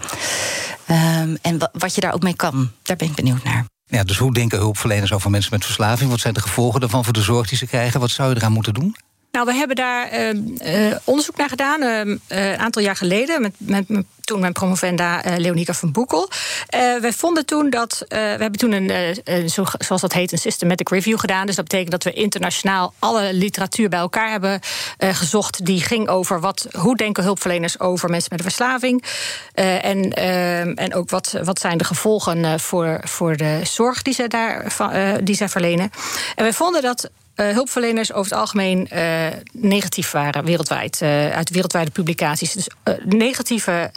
[0.90, 3.66] Um, en wat je daar ook mee kan, daar ben ik benieuwd naar.
[3.86, 6.10] Ja, dus hoe denken hulpverleners over mensen met verslaving?
[6.10, 8.00] Wat zijn de gevolgen daarvan voor de zorg die ze krijgen?
[8.00, 8.96] Wat zou je eraan moeten doen?
[9.36, 13.86] Nou, we hebben daar uh, onderzoek naar gedaan, uh, een aantal jaar geleden, met, met,
[14.22, 16.30] toen mijn promovenda uh, Leonica van Boekel.
[17.02, 21.20] wij vonden toen dat, we hebben toen een, zo, zoals dat heet, een systematic review
[21.20, 21.46] gedaan.
[21.46, 24.60] Dus dat betekent dat we internationaal alle literatuur bij elkaar hebben
[24.98, 25.66] gezocht.
[25.66, 29.04] Die ging over wat, hoe denken hulpverleners over mensen met een verslaving.
[29.54, 30.14] en,
[30.76, 34.74] en ook wat, wat zijn de gevolgen voor, voor de zorg die ze, daar,
[35.24, 35.92] die zij verlenen.
[36.36, 41.00] En we vonden dat uh, hulpverleners over het algemeen uh, negatief waren wereldwijd.
[41.02, 42.54] Uh, uit wereldwijde publicaties.
[42.54, 42.68] Dus
[43.06, 43.92] negatieve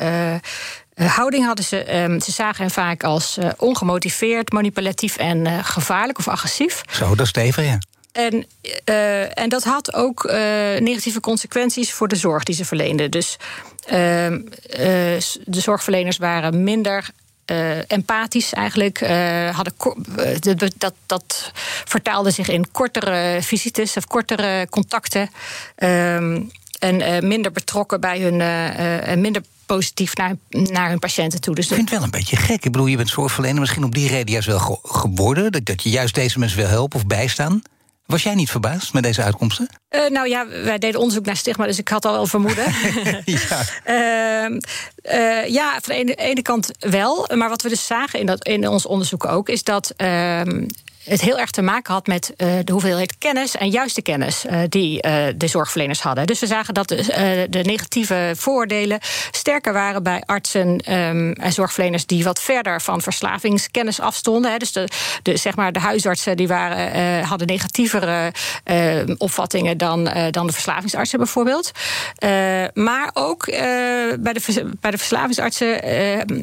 [0.94, 1.96] houding hadden ze.
[2.02, 6.82] Um, ze zagen hen vaak als ongemotiveerd, manipulatief en gevaarlijk of agressief.
[6.90, 7.78] Zo, dat is stevig, ja.
[8.12, 8.46] En,
[9.34, 10.24] en dat had ook
[10.78, 13.10] negatieve consequenties voor de zorg die ze verleenden.
[13.10, 13.36] Dus
[13.86, 14.40] ehm,
[15.44, 17.10] de zorgverleners waren minder
[17.86, 18.98] empathisch eigenlijk.
[19.52, 19.74] hadden
[20.78, 21.52] dat, dat
[21.84, 25.30] vertaalde zich in kortere visites of kortere contacten.
[25.74, 26.42] Ehm,
[26.78, 28.40] en minder betrokken bij hun.
[28.40, 31.54] en minder positief naar, naar hun patiënten toe.
[31.54, 32.64] Dus ik vind het wel een beetje gek.
[32.64, 35.64] Ik bedoel, je bent zorgverlener misschien op die reden juist wel geworden.
[35.64, 37.62] Dat je juist deze mensen wil helpen of bijstaan.
[38.08, 39.68] Was jij niet verbaasd met deze uitkomsten?
[39.90, 42.64] Uh, nou ja, wij deden onderzoek naar stigma, dus ik had al wel vermoeden.
[43.24, 43.64] ja.
[43.86, 44.58] Uh,
[45.14, 47.28] uh, ja, van de ene, ene, kant wel.
[47.34, 50.66] Maar wat we dus zagen in, dat, in ons onderzoek ook, is dat ehm,
[51.08, 54.60] het heel erg te maken had met uh, de hoeveelheid kennis en juiste kennis uh,
[54.68, 56.26] die uh, de zorgverleners hadden.
[56.26, 58.98] Dus we zagen dat de, de negatieve voordelen
[59.30, 64.50] sterker waren bij artsen um, en zorgverleners die wat verder van verslavingskennis afstonden.
[64.50, 64.56] Hè.
[64.56, 64.88] Dus de,
[65.22, 68.32] de, zeg maar de huisartsen die waren, hadden negatievere
[69.18, 71.70] opvattingen dan, dan de verslavingsartsen bijvoorbeeld.
[72.74, 75.80] maar ook bij, de, bij de verslavingsartsen,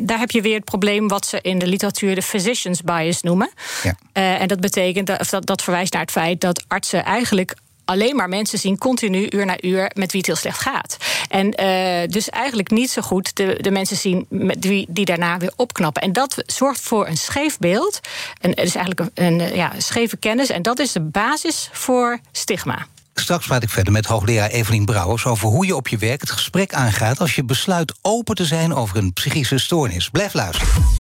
[0.05, 3.49] daar heb je weer het probleem wat ze in de literatuur de physician's bias noemen.
[3.83, 3.95] Ja.
[4.39, 8.15] en dat dat betekent dat, dat, dat verwijst naar het feit dat artsen eigenlijk alleen
[8.15, 10.97] maar mensen zien continu uur na uur met wie het heel slecht gaat.
[11.29, 15.53] En uh, dus eigenlijk niet zo goed de, de mensen zien met die daarna weer
[15.55, 16.01] opknappen.
[16.01, 17.99] En dat zorgt voor een scheef beeld.
[18.41, 20.49] En het is eigenlijk een, een ja, scheve kennis.
[20.49, 22.87] En dat is de basis voor stigma.
[23.13, 26.31] Straks praat ik verder met hoogleraar Evelien Brouwers over hoe je op je werk het
[26.31, 30.09] gesprek aangaat als je besluit open te zijn over een psychische stoornis.
[30.09, 31.03] Blijf luisteren.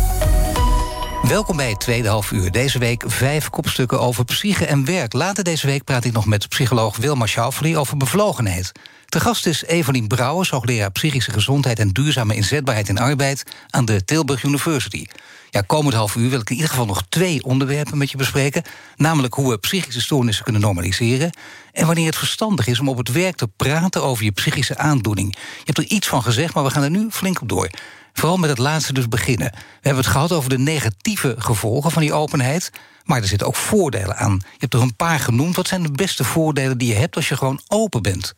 [1.27, 2.51] Welkom bij het tweede half uur.
[2.51, 5.13] Deze week vijf kopstukken over psyche en werk.
[5.13, 8.71] Later deze week praat ik nog met psycholoog Wilma Schauffele over bevlogenheid.
[9.05, 14.05] Te gast is Evelien Brouwers, hoogleraar psychische gezondheid en duurzame inzetbaarheid in arbeid aan de
[14.05, 15.05] Tilburg University.
[15.49, 18.63] Ja, komend half uur wil ik in ieder geval nog twee onderwerpen met je bespreken.
[18.95, 21.31] Namelijk hoe we psychische stoornissen kunnen normaliseren.
[21.71, 25.35] En wanneer het verstandig is om op het werk te praten over je psychische aandoening.
[25.35, 27.69] Je hebt er iets van gezegd, maar we gaan er nu flink op door.
[28.13, 29.51] Vooral met het laatste dus beginnen.
[29.51, 32.71] We hebben het gehad over de negatieve gevolgen van die openheid.
[33.03, 34.39] Maar er zitten ook voordelen aan.
[34.41, 35.55] Je hebt er een paar genoemd.
[35.55, 38.33] Wat zijn de beste voordelen die je hebt als je gewoon open bent?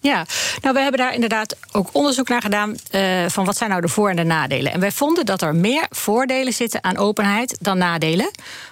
[0.00, 0.26] Ja,
[0.60, 3.88] nou, we hebben daar inderdaad ook onderzoek naar gedaan uh, van wat zijn nou de
[3.88, 4.72] voor- en de nadelen.
[4.72, 8.30] En wij vonden dat er meer voordelen zitten aan openheid dan nadelen.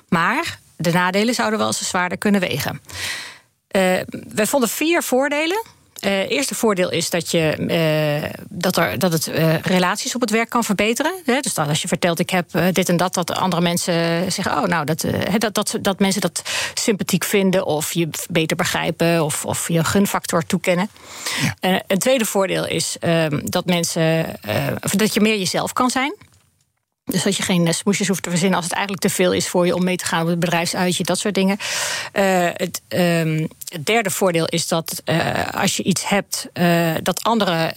[0.09, 2.81] Maar de nadelen zouden wel eens zwaarder kunnen wegen.
[3.77, 4.01] Uh,
[4.35, 5.65] wij vonden vier voordelen.
[6.01, 10.31] Uh, eerste voordeel is dat, je, uh, dat, er, dat het uh, relaties op het
[10.31, 11.13] werk kan verbeteren.
[11.25, 11.41] Hè?
[11.41, 14.65] Dus dat als je vertelt, ik heb dit en dat, dat andere mensen zeggen: Oh,
[14.65, 15.05] nou, dat,
[15.39, 16.43] dat, dat, dat mensen dat
[16.75, 20.91] sympathiek vinden, of je beter begrijpen, of, of je een gunfactor toekennen.
[21.61, 21.83] Ja.
[21.87, 24.39] een tweede voordeel is ehm, dat mensen
[24.97, 26.15] dat je meer jezelf kan zijn.
[27.11, 29.67] Dus dat je geen smoesjes hoeft te verzinnen als het eigenlijk te veel is voor
[29.67, 31.57] je om mee te gaan op het bedrijfsuitje, dat soort dingen.
[32.13, 37.23] Uh, het, um, het, derde voordeel is dat uh, als je iets hebt, uh, dat
[37.23, 37.73] anderen,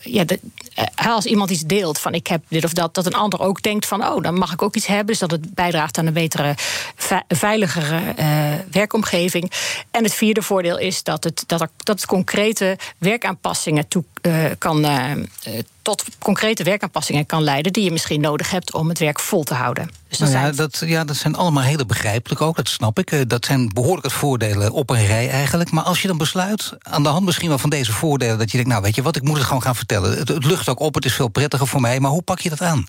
[0.00, 0.38] ja, de,
[0.94, 3.86] als iemand iets deelt van ik heb dit of dat, dat een ander ook denkt
[3.86, 5.06] van oh, dan mag ik ook iets hebben.
[5.06, 6.54] Dus dat het bijdraagt aan een betere,
[7.28, 8.14] veiligere
[8.70, 9.52] werkomgeving.
[9.90, 14.04] En het vierde voordeel is dat het, dat er, dat het concrete werkaanpassingen toe
[14.58, 14.84] kan
[15.84, 19.54] tot concrete werkaanpassingen kan leiden die je misschien nodig hebt om het werk vol te
[19.54, 19.90] houden.
[20.08, 20.70] Dus dat, nou ja, zijn...
[20.70, 23.10] dat, ja, dat zijn allemaal hele begrijpelijk ook, dat snap ik.
[23.10, 25.70] Eh, dat zijn behoorlijk voordelen op een rij eigenlijk.
[25.70, 28.56] Maar als je dan besluit, aan de hand misschien wel van deze voordelen, dat je
[28.56, 30.18] denkt, nou weet je wat, ik moet het gewoon gaan vertellen.
[30.18, 32.48] Het, het lucht ook op, het is veel prettiger voor mij, maar hoe pak je
[32.48, 32.86] dat aan?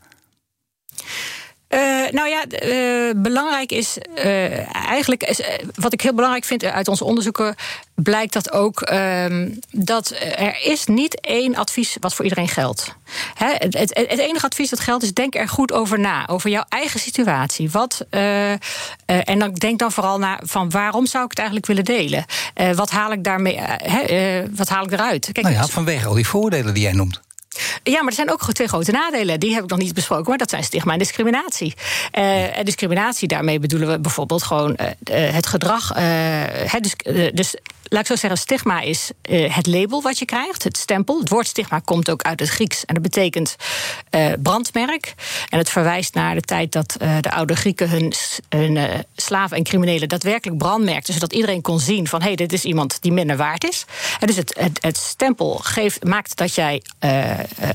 [1.70, 5.42] Uh, nou ja, uh, belangrijk is uh, eigenlijk, is,
[5.76, 7.56] wat ik heel belangrijk vind uit onze onderzoeken,
[7.96, 12.96] blijkt dat ook ehm, dat er is niet één advies wat voor iedereen geldt.
[13.34, 16.50] Hè, het, het, het, enige advies dat geldt is denk er goed over na, over
[16.50, 17.72] jouw eigen situatie.
[17.72, 18.06] Wat,
[19.06, 22.26] en dan denk dan vooral naar van waarom zou ik het eigenlijk willen delen?
[22.76, 23.60] wat haal ik daarmee?
[24.56, 25.30] wat haal ik eruit?
[25.32, 27.22] Kijk, nou ja, vanwege al die voordelen die jij noemt.
[27.84, 29.40] Ja, maar er zijn ook twee grote nadelen.
[29.40, 31.74] Die heb ik nog niet besproken, maar dat zijn stigma en discriminatie.
[32.18, 34.88] Uh, en discriminatie, daarmee bedoelen we bijvoorbeeld gewoon uh,
[35.34, 35.98] het gedrag.
[35.98, 36.96] Uh, dus,
[37.34, 37.56] dus
[37.90, 41.20] laat ik zo zeggen, stigma is uh, het label wat je krijgt, het stempel.
[41.20, 43.56] Het woord stigma komt ook uit het Grieks en dat betekent
[44.12, 45.14] uh, brandmerk.
[45.50, 48.14] En het verwijst naar de tijd dat uh, de oude Grieken hun,
[48.50, 52.64] hun slaven en criminelen daadwerkelijk brandmerkten, zodat iedereen kon zien van hé, hey, dit is
[52.64, 53.86] iemand die minder waard is.
[54.20, 56.82] En dus het, het, het stempel geeft, maakt dat jij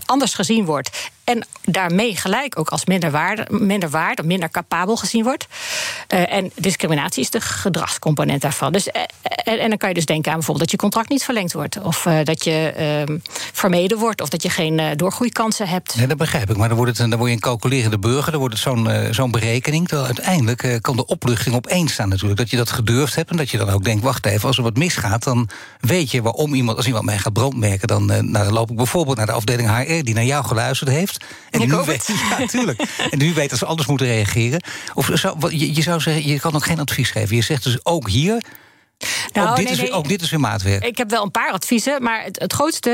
[0.06, 0.90] anders gezien wordt
[1.30, 5.46] en daarmee gelijk ook als minder waard, minder, waard minder capabel gezien wordt.
[6.14, 8.72] Uh, en discriminatie is de gedragscomponent daarvan.
[8.72, 11.52] Dus, en, en, dan kan je dus denken aan bijvoorbeeld dat je contract niet verlengd
[11.52, 13.18] wordt, of dat je ehm,
[13.52, 15.96] vermeden wordt, of dat je geen doorgroeikansen hebt.
[15.96, 16.56] Nee, dat begrijp ik.
[16.56, 19.30] Maar dan wordt, het, dan word je een calculerende burger, dan wordt het zo'n zo'n
[19.30, 19.88] berekening.
[19.88, 22.38] Terwijl uiteindelijk kan de opluchting opeens staan natuurlijk.
[22.38, 24.62] Dat je dat gedurfd hebt en dat je dan ook denkt: wacht even, als er
[24.62, 25.48] wat misgaat, dan
[25.80, 29.16] weet je waarom iemand, als iemand mij gaat brandmerken, dan, nou, dan loop ik bijvoorbeeld
[29.16, 31.19] naar de afdeling HR die naar jou geluisterd heeft.
[31.50, 32.80] En nu weet, ja, natuurlijk.
[33.10, 34.62] en nu weet dat ze anders moeten reageren.
[34.94, 37.36] Of zou, je, je zou zeggen, je kan ook geen advies geven.
[37.36, 38.42] Je zegt dus ook hier
[39.32, 39.92] nou, ook, dit nee, is, nee.
[39.92, 40.84] ook dit is weer maatwerk.
[40.84, 42.90] Ik heb wel een paar adviezen, maar het, het grootste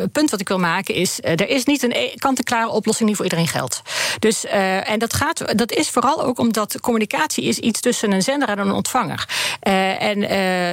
[0.00, 3.06] uh, punt wat ik wil maken is: uh, er is niet een e- kant-en-klare oplossing
[3.06, 3.82] die voor iedereen geldt.
[4.18, 8.22] Dus, uh, en dat, gaat, dat is vooral ook omdat communicatie is iets tussen een
[8.22, 9.28] zender en een ontvanger.
[9.60, 10.20] en,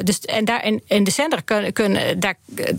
[0.05, 2.35] dus, en, daar, en, en de zender kunnen, kun, daar,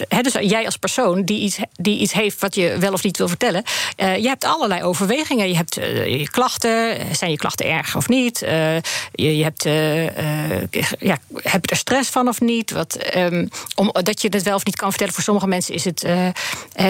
[0.08, 3.18] he, dus jij als persoon die iets, die iets heeft wat je wel of niet
[3.18, 3.62] wil vertellen,
[3.96, 5.48] je hebt allerlei overwegingen.
[5.48, 8.38] Je hebt je klachten, zijn je klachten erg of niet?
[8.38, 9.62] je, je hebt,
[10.98, 11.18] ja,
[11.64, 12.70] heb je er stress van of niet?
[12.70, 15.14] Wat, um, om, dat je het wel of niet kan vertellen.
[15.14, 16.33] Voor sommige mensen is het uh, uh,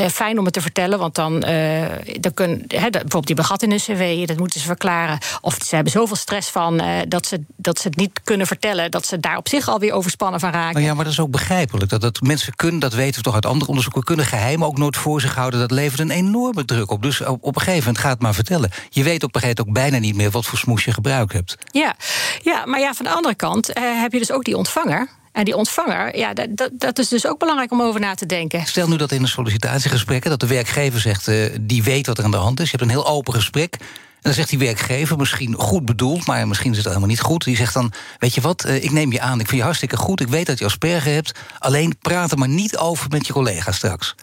[0.06, 0.98] fijn om het te vertellen.
[0.98, 1.86] Want dan, uh,
[2.20, 5.18] dan kun, he, bijvoorbeeld die begat in hun cv, dat moeten ze verklaren.
[5.40, 8.90] Of ze hebben zoveel stress van dat, ze, dat ze het niet kunnen vertellen.
[8.90, 10.72] Dat ze daar op zich alweer overspannen van raken.
[10.72, 11.90] Nou ja, maar dat is ook begrijpelijk.
[11.90, 14.96] Dat, dat mensen kunnen, dat weten we toch uit andere onderzoeken, kunnen geheimen ook nooit
[14.96, 15.60] voor zich houden.
[15.60, 17.02] Dat levert een enorme druk op.
[17.02, 18.70] Dus op, op een gegeven moment gaat het maar vertellen.
[18.90, 21.32] Je weet op een gegeven moment ook bijna niet meer wat voor smoes je gebruikt
[21.32, 21.56] hebt.
[21.70, 21.94] Ja,
[22.42, 25.08] ja maar ja, van de andere kant heb je dus ook die ontvanger.
[25.32, 28.66] En die ontvanger, ja, dat, dat is dus ook belangrijk om over na te denken.
[28.66, 32.24] Stel nu dat in een sollicitatiegesprek, dat de werkgever zegt, uh, die weet wat er
[32.24, 32.70] aan de hand is.
[32.70, 33.76] Je hebt een heel open gesprek.
[33.80, 37.44] En dan zegt die werkgever, misschien goed bedoeld, maar misschien is het helemaal niet goed.
[37.44, 39.96] Die zegt dan: Weet je wat, uh, ik neem je aan, ik vind je hartstikke
[39.96, 40.20] goed.
[40.20, 41.32] Ik weet dat je asperger hebt.
[41.58, 44.14] Alleen praat er maar niet over met je collega straks.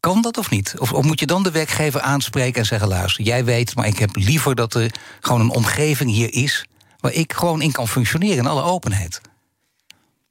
[0.00, 0.74] Kan dat of niet?
[0.78, 3.98] Of, of, moet je dan de werkgever aanspreken en zeggen: luister, jij weet, maar ik
[3.98, 6.66] heb liever dat er gewoon een omgeving hier is
[7.02, 9.20] waar ik gewoon in kan functioneren in alle openheid.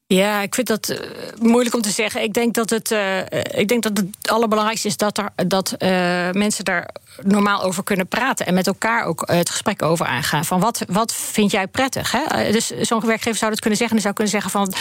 [0.07, 0.97] Ja, ik vind dat uh,
[1.39, 2.23] moeilijk om te zeggen.
[2.23, 3.19] Ik denk dat het, uh,
[3.51, 5.89] ik denk dat het allerbelangrijkste is dat, er, dat uh,
[6.31, 6.89] mensen daar
[7.21, 8.45] normaal over kunnen praten.
[8.45, 10.45] En met elkaar ook het gesprek over aangaan.
[10.45, 12.11] Van wat, wat vind jij prettig?
[12.11, 12.51] Hè?
[12.51, 13.97] Dus zo'n werkgever zou dat kunnen zeggen.
[13.97, 14.73] En zou kunnen zeggen van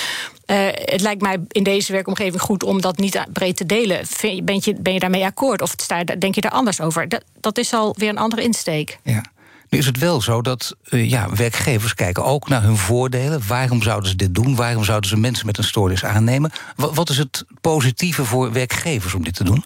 [0.85, 4.01] het lijkt mij in deze werkomgeving goed om dat niet breed te delen.
[4.45, 5.63] Ben je, ben je daarmee akkoord?
[5.63, 7.09] Of sta, denk je daar anders over?
[7.09, 8.99] Dat, dat is al weer een andere insteek.
[9.03, 9.23] Ja.
[9.71, 13.47] Nu is het wel zo dat uh, ja, werkgevers kijken ook naar hun voordelen.
[13.47, 14.57] Waarom zouden ze dit doen?
[14.57, 16.53] Waarom zouden ze mensen met een stoornis aannemen?
[16.77, 19.65] Wat, is het positieve voor werkgevers om dit te doen?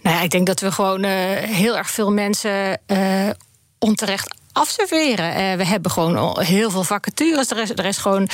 [0.00, 3.30] Nou ja, ik denk dat we gewoon uh, heel erg veel mensen uh,
[3.78, 5.56] onterecht afserveren.
[5.56, 7.50] we hebben gewoon heel veel vacatures.
[7.50, 8.28] Er is, er is gewoon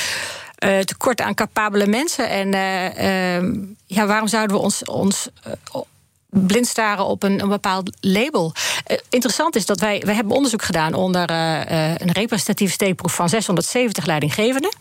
[0.85, 2.29] tekort aan capabele mensen.
[2.29, 3.55] En ehm,
[3.87, 5.29] ja, waarom zouden we ons, ons
[6.31, 8.53] blind staren op een, een bepaald label.
[8.87, 13.29] Uh, interessant is dat wij, wij hebben onderzoek gedaan onder uh, een representatieve steekproef van
[13.29, 14.73] 670 leidinggevenden.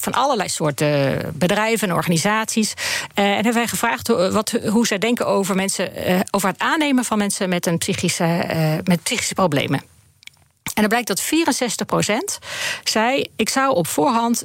[0.00, 2.74] Van allerlei soorten bedrijven en organisaties.
[3.14, 5.92] en hebben wij gevraagd wat, hoe zij denken over, mensen,
[6.30, 8.46] over het aannemen van mensen met, een psychische,
[8.84, 9.82] met psychische problemen.
[10.74, 12.46] En dan blijkt dat 64%
[12.84, 14.44] zei: Ik zou op voorhand,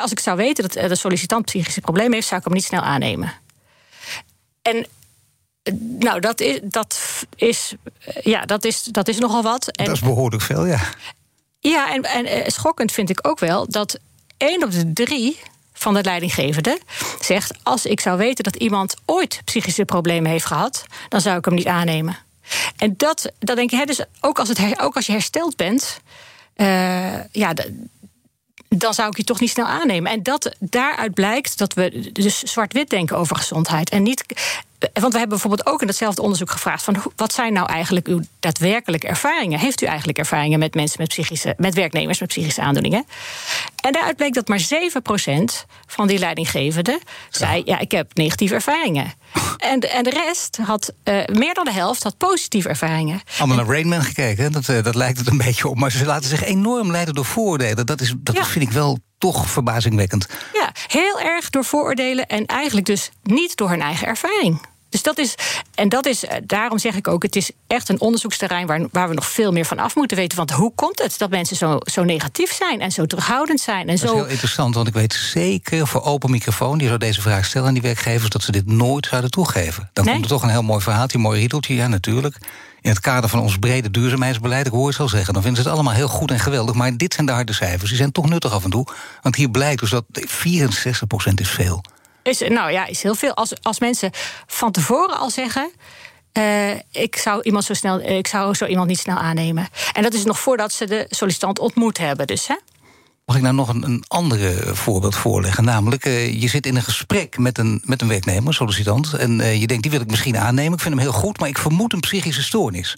[0.00, 2.82] als ik zou weten dat de sollicitant psychische problemen heeft, zou ik hem niet snel
[2.82, 3.32] aannemen.
[4.62, 4.86] En
[5.98, 7.00] nou, dat is, dat
[7.36, 7.74] is,
[8.22, 9.68] ja, dat is, dat is nogal wat.
[9.68, 10.80] En, dat is behoorlijk veel, ja.
[11.60, 13.98] Ja, en, en eh, schokkend vind ik ook wel dat
[14.36, 15.38] één op de drie
[15.72, 16.80] van de leidinggevende
[17.20, 21.44] zegt: Als ik zou weten dat iemand ooit psychische problemen heeft gehad, dan zou ik
[21.44, 22.18] hem niet aannemen.
[22.76, 26.00] En dat, dat denk ik, dus ook als, het, ook als je hersteld bent,
[26.56, 27.54] uh, ja,
[28.68, 30.12] dan zou ik je toch niet snel aannemen.
[30.12, 33.90] En dat, daaruit blijkt dat we dus zwart-wit denken over gezondheid.
[33.90, 34.24] En niet.
[34.78, 38.20] Want we hebben bijvoorbeeld ook in datzelfde onderzoek gevraagd: van wat zijn nou eigenlijk uw
[38.40, 39.58] daadwerkelijke ervaringen?
[39.58, 43.06] Heeft u eigenlijk ervaringen met mensen met psychische, met werknemers met psychische aandoeningen?
[43.80, 44.64] En daaruit bleek dat maar 7%
[45.86, 49.12] van die leidinggevenden zei: ja, ik heb negatieve ervaringen.
[49.56, 53.20] En de, en de rest had, uh, meer dan de helft, had positieve ervaringen.
[53.38, 55.76] Allemaal naar Rainman gekeken, dat, uh, dat lijkt het een beetje op.
[55.76, 57.86] Maar ze laten zich enorm leiden door vooroordelen.
[57.86, 58.44] Dat, is, dat ja.
[58.44, 60.26] vind ik wel toch verbazingwekkend.
[60.52, 64.60] Ja, heel erg door vooroordelen en eigenlijk dus niet door hun eigen ervaring.
[64.88, 65.34] Dus dat is,
[65.74, 69.08] en dat is, eh, daarom zeg ik ook, het is echt een onderzoeksterrein waar, waar
[69.08, 70.36] we nog veel meer van af moeten weten.
[70.36, 73.88] Want hoe komt het dat mensen zo, zo negatief zijn en zo terughoudend zijn?
[73.88, 74.04] En dat zo...
[74.04, 77.68] is heel interessant, want ik weet zeker voor open microfoon, die zou deze vraag stellen
[77.68, 79.90] aan die werkgevers, dat ze dit nooit zouden toegeven.
[79.92, 80.12] Dan nee?
[80.14, 82.36] komt er toch een heel mooi verhaal, een mooi riedeltje, ja, natuurlijk.
[82.80, 85.68] In het kader van ons brede duurzaamheidsbeleid, ik hoor het al zeggen, dan vinden ze
[85.68, 86.74] het allemaal heel goed en geweldig.
[86.74, 88.86] Maar dit zijn de harde cijfers, die zijn toch nuttig af en toe.
[89.22, 91.82] Want hier blijkt dus dat 64% is veel.
[92.26, 93.34] Is, nou ja, is heel veel.
[93.34, 94.10] Als, als mensen
[94.46, 95.70] van tevoren al zeggen.
[96.32, 99.68] Uh, ik zou iemand zo snel, ik zou zo iemand niet snel aannemen.
[99.92, 102.26] En dat is nog voordat ze de sollicitant ontmoet hebben.
[102.26, 102.54] Dus, hè?
[103.24, 105.64] Mag ik nou nog een, een andere voorbeeld voorleggen?
[105.64, 109.12] Namelijk, uh, je zit in een gesprek met een, met een werknemer, sollicitant.
[109.12, 110.72] En uh, je denkt, die wil ik misschien aannemen.
[110.72, 112.96] Ik vind hem heel goed, maar ik vermoed een psychische stoornis.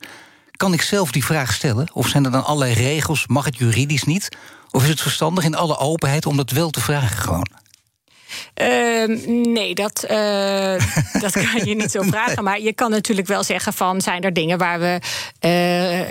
[0.57, 1.89] Kan ik zelf die vraag stellen?
[1.93, 3.27] Of zijn er dan allerlei regels?
[3.27, 4.29] Mag het juridisch niet?
[4.71, 7.49] Of is het verstandig in alle openheid om dat wel te vragen gewoon?
[8.63, 10.11] Uh, nee, dat, uh,
[11.23, 12.45] dat kan je niet zo vragen.
[12.45, 14.01] Maar je kan natuurlijk wel zeggen van...
[14.01, 14.99] zijn er dingen waar we,
[15.41, 15.51] uh,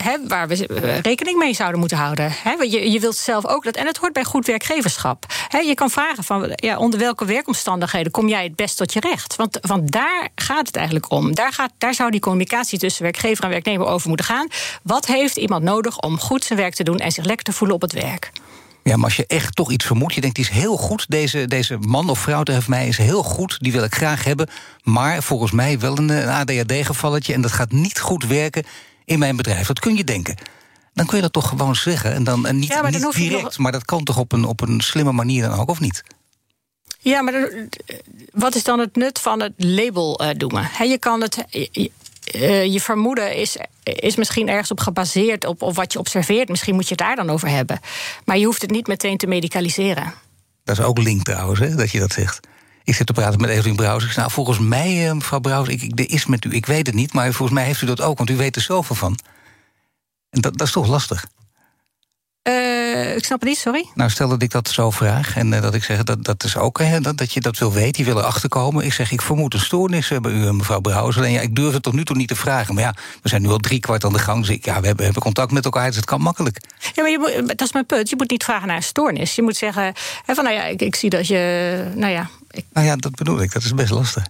[0.06, 2.32] hè, waar we rekening mee zouden moeten houden.
[2.43, 2.51] Hè?
[2.51, 3.75] Je, je wilt zelf ook dat...
[3.75, 5.25] en het hoort bij goed werkgeverschap.
[5.47, 5.58] Hè?
[5.58, 8.12] Je kan vragen van ja, onder welke werkomstandigheden...
[8.12, 9.36] kom jij het best tot je recht?
[9.36, 11.36] Want, want daar gaat het eigenlijk om.
[11.36, 14.47] Daar, gaat, daar zou die communicatie tussen werkgever en werknemer over moeten gaan.
[14.84, 16.97] Wat heeft iemand nodig om goed zijn werk te doen...
[16.97, 18.32] en zich lekker te voelen op het werk?
[18.88, 21.06] Ja, maar als je echt toch iets vermoedt, je denkt, die is heel goed.
[21.10, 24.50] Deze, deze man of vrouw tegen mij is heel goed, die wil ik graag hebben.
[24.84, 27.34] Maar volgens mij wel een, een ADHD-gevalletje...
[27.34, 28.63] en dat gaat niet goed werken
[29.06, 29.67] in mijn bedrijf.
[29.67, 30.36] Dat kun je denken.
[30.93, 32.13] Dan kun je dat toch gewoon zeggen.
[32.13, 33.58] En dan en niet, ja, maar dan niet direct, nog...
[33.58, 36.04] maar dat kan toch op een, op een slimme manier dan ook, of niet?
[37.00, 37.50] Ja, maar
[38.32, 40.56] wat is dan het nut van het label uh, doen?
[40.56, 41.43] He, je kan het.
[42.35, 46.49] Uh, je vermoeden is, is misschien ergens op gebaseerd op, op wat je observeert.
[46.49, 47.79] Misschien moet je het daar dan over hebben.
[48.25, 50.13] Maar je hoeft het niet meteen te medicaliseren.
[50.63, 52.47] Dat is ook link trouwens, hè, dat je dat zegt.
[52.83, 54.03] Ik zit te praten met Evelien Brouwers.
[54.03, 56.53] Ik zeg, nou, volgens mij, uh, mevrouw Brouwers, ik, ik, er is met u.
[56.53, 58.61] Ik weet het niet, maar volgens mij heeft u dat ook, want u weet er
[58.61, 59.19] zoveel van.
[60.29, 61.25] En dat, dat is toch lastig?
[62.47, 63.89] Uh, ik snap het niet, sorry.
[63.95, 66.57] Nou, stel dat ik dat zo vraag en uh, dat ik zeg dat dat is
[66.57, 68.86] ook hè, dat, dat je dat wil weten, je wil erachter komen.
[68.86, 71.17] Ik zeg, ik vermoed een stoornis bij u, mevrouw Brouwers.
[71.17, 72.73] Alleen ja, ik durf het tot nu toe niet te vragen.
[72.73, 74.39] Maar ja, we zijn nu al drie kwart aan de gang.
[74.39, 76.62] Dus ik, ja, we hebben, hebben contact met elkaar, dus het kan makkelijk.
[76.93, 78.10] Ja, maar je moet, dat is mijn punt.
[78.10, 79.36] Je moet niet vragen naar een stoornis.
[79.36, 79.93] Je moet zeggen,
[80.25, 81.91] hè, van nou ja, ik, ik zie dat je.
[81.95, 82.65] Nou ja, ik...
[82.73, 83.53] nou ja, dat bedoel ik.
[83.53, 84.25] Dat is best lastig.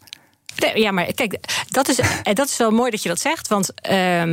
[0.73, 3.47] Ja, maar kijk, dat is, dat is wel mooi dat je dat zegt.
[3.47, 4.23] Want uh,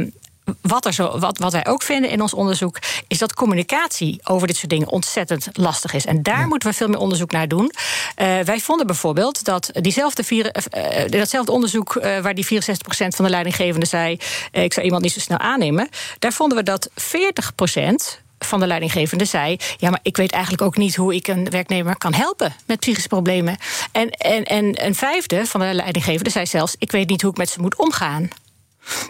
[0.61, 2.79] wat, er zo, wat, wat wij ook vinden in ons onderzoek,
[3.09, 6.07] is dat communicatie over dit soort dingen ontzettend lastig is.
[6.07, 7.65] En daar moeten we veel meer onderzoek naar doen.
[7.65, 13.25] Uh, wij vonden bijvoorbeeld dat diezelfde vier, uh, datzelfde onderzoek uh, waar die 64% van
[13.25, 14.19] de leidinggevenden zei:
[14.51, 19.25] ik zou iemand niet zo snel aannemen, daar vonden we dat 40% van de leidinggevende
[19.25, 22.81] zei: Ja, maar ik weet eigenlijk ook niet hoe ik een werknemer kan helpen met
[22.81, 23.57] psychische problemen.
[23.93, 27.37] En, en, en een vijfde van de leidinggevende zei zelfs: Ik weet niet hoe ik
[27.37, 28.29] met ze moet omgaan.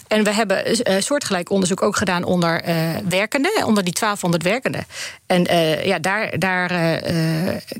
[0.08, 4.86] En we hebben uh, soortgelijk onderzoek ook gedaan onder uh, werkenden, onder die 1200 werkenden.
[5.26, 6.68] En uh, ja, daar, daar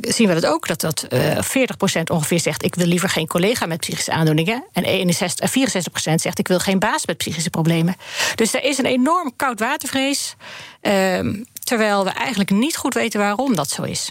[0.00, 3.78] zien we dat ook, dat, dat 40% ongeveer zegt: ik wil liever geen collega met
[3.78, 4.64] psychische aandoeningen.
[4.72, 7.96] En 61, 64% zegt: ik wil geen baas met psychische problemen.
[8.34, 10.34] Dus er is een enorm koud watervrees,
[10.80, 14.10] ehm, terwijl we eigenlijk niet goed weten waarom dat zo is.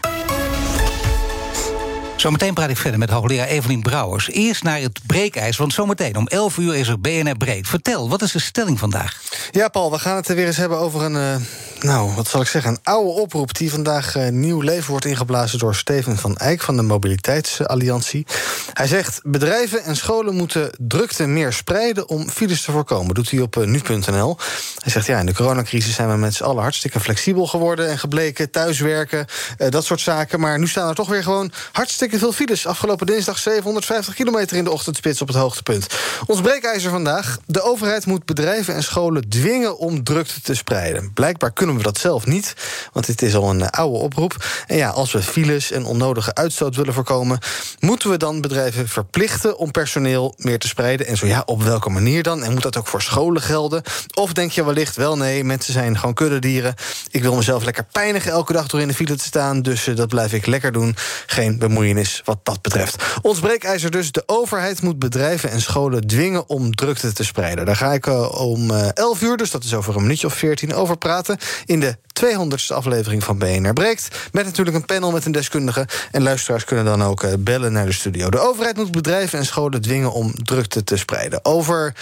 [2.23, 4.29] Zometeen praat ik verder met hoogleraar Evelien Brouwers.
[4.29, 7.67] Eerst naar het breekijs, want zometeen om 11 uur is er BNR Breed.
[7.67, 9.21] Vertel, wat is de stelling vandaag?
[9.51, 11.35] Ja, Paul, we gaan het er weer eens hebben over een, uh,
[11.79, 15.59] nou, wat zal ik zeggen, een oude oproep die vandaag uh, nieuw leven wordt ingeblazen
[15.59, 18.25] door Steven van Eyck van de Mobiliteitsalliantie.
[18.73, 23.15] Hij zegt: bedrijven en scholen moeten drukte meer spreiden om files te voorkomen.
[23.15, 24.37] Doet hij op uh, nu.nl.
[24.77, 27.99] Hij zegt: ja, in de coronacrisis zijn we met z'n allen hartstikke flexibel geworden en
[27.99, 29.25] gebleken, thuiswerken,
[29.69, 30.39] dat soort zaken.
[30.39, 32.67] Maar nu staan er toch weer gewoon hartstikke veel files.
[32.67, 35.87] Afgelopen dinsdag 750 kilometer in de ochtendspits op het hoogtepunt.
[36.25, 37.37] Ons breekijzer vandaag.
[37.45, 41.13] De overheid moet bedrijven en scholen dwingen om drukte te spreiden.
[41.13, 42.53] Blijkbaar kunnen we dat zelf niet,
[42.93, 44.45] want dit is al een oude oproep.
[44.67, 47.39] En ja, als we files en onnodige uitstoot willen voorkomen...
[47.79, 51.07] moeten we dan bedrijven verplichten om personeel meer te spreiden?
[51.07, 52.43] En zo ja, op welke manier dan?
[52.43, 53.81] En moet dat ook voor scholen gelden?
[54.13, 56.75] Of denk je wellicht wel, nee, mensen zijn gewoon kuddedieren.
[57.11, 59.61] Ik wil mezelf lekker pijnigen elke dag door in de file te staan...
[59.61, 60.95] dus uh, dat blijf ik lekker doen.
[61.25, 63.03] Geen bemoeienis wat dat betreft.
[63.21, 64.11] Ons breekijzer dus.
[64.11, 67.65] De overheid moet bedrijven en scholen dwingen om drukte te spreiden.
[67.65, 70.33] Daar ga ik uh, om uh, 11 uur, dus dat is over een minuutje of
[70.33, 71.37] 14, over praten.
[71.65, 74.07] In de 200ste aflevering van BNR Breekt.
[74.31, 75.87] Met natuurlijk een panel met een deskundige.
[76.11, 78.29] En luisteraars kunnen dan ook uh, bellen naar de studio.
[78.29, 81.45] De overheid moet bedrijven en scholen dwingen om drukte te spreiden.
[81.45, 81.93] Over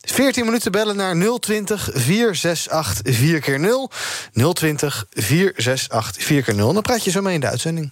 [0.00, 3.90] 14 minuten bellen naar 020 468 4 keer 0
[4.52, 7.90] 020 468 4 keer 0 Dan praat je zo mee in de uitzending.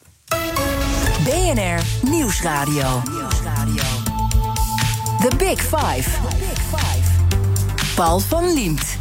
[1.25, 3.03] BNR Nieuwsradio.
[5.21, 6.11] The Big Five.
[7.95, 8.99] Paul van Liemt.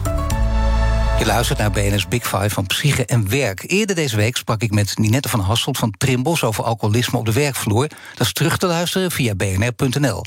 [1.19, 3.63] Je luistert naar BNS Big Five van Psyche en Werk.
[3.67, 6.43] Eerder deze week sprak ik met Ninette van Hasselt van Trimbos...
[6.43, 7.87] over alcoholisme op de werkvloer.
[7.87, 10.23] Dat is terug te luisteren via bnr.nl.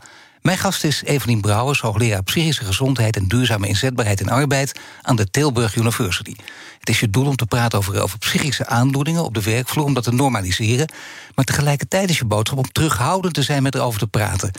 [0.46, 5.30] Mijn gast is Evelien Brouwers, hoogleraar psychische gezondheid en duurzame inzetbaarheid in arbeid aan de
[5.30, 6.34] Tilburg University.
[6.78, 9.94] Het is je doel om te praten over, over psychische aandoeningen op de werkvloer, om
[9.94, 10.92] dat te normaliseren.
[11.34, 14.50] Maar tegelijkertijd is je boodschap om terughoudend te zijn met erover te praten.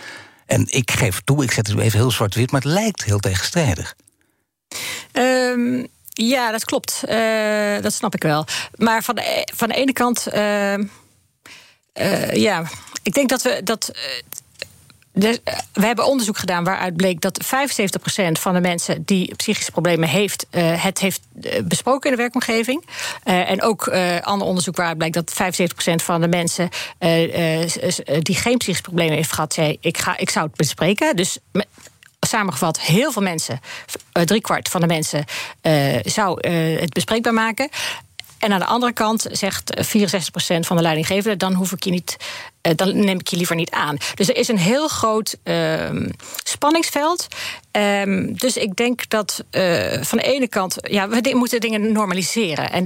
[0.45, 3.95] En ik geef toe, ik zet het even heel zwart-wit, maar het lijkt heel tegenstrijdig.
[5.13, 7.03] Um, ja, dat klopt.
[7.09, 8.45] Uh, dat snap ik wel.
[8.75, 10.27] Maar van de, van de ene kant.
[10.33, 12.63] Uh, uh, ja,
[13.03, 13.91] ik denk dat we dat.
[15.19, 15.41] De,
[15.73, 17.47] we hebben onderzoek gedaan waaruit bleek dat 75%
[18.31, 21.21] van de mensen die psychische problemen heeft, het heeft
[21.63, 22.85] besproken in de werkomgeving.
[23.23, 23.87] en ook
[24.21, 25.35] ander onderzoek waaruit blijkt dat 75%
[25.95, 26.69] van de mensen
[28.21, 31.15] die geen psychische problemen heeft gehad, zei: ik, ga, ik zou het bespreken.
[31.15, 31.37] Dus
[32.19, 33.59] samengevat, heel veel mensen,
[34.11, 35.25] driekwart van de mensen,
[36.03, 37.69] zou het bespreekbaar maken.
[38.39, 39.79] En aan de andere kant zegt 64%
[40.59, 42.17] van de leidinggevenden: dan hoef ik je niet,
[42.75, 43.97] dan neem ik je liever niet aan.
[44.13, 45.89] Dus er is een heel groot uh,
[46.43, 47.27] spanningsveld.
[47.71, 49.43] Um, dus ik denk dat
[50.01, 52.71] van de ene kant, ja, we moeten dingen normaliseren.
[52.71, 52.85] En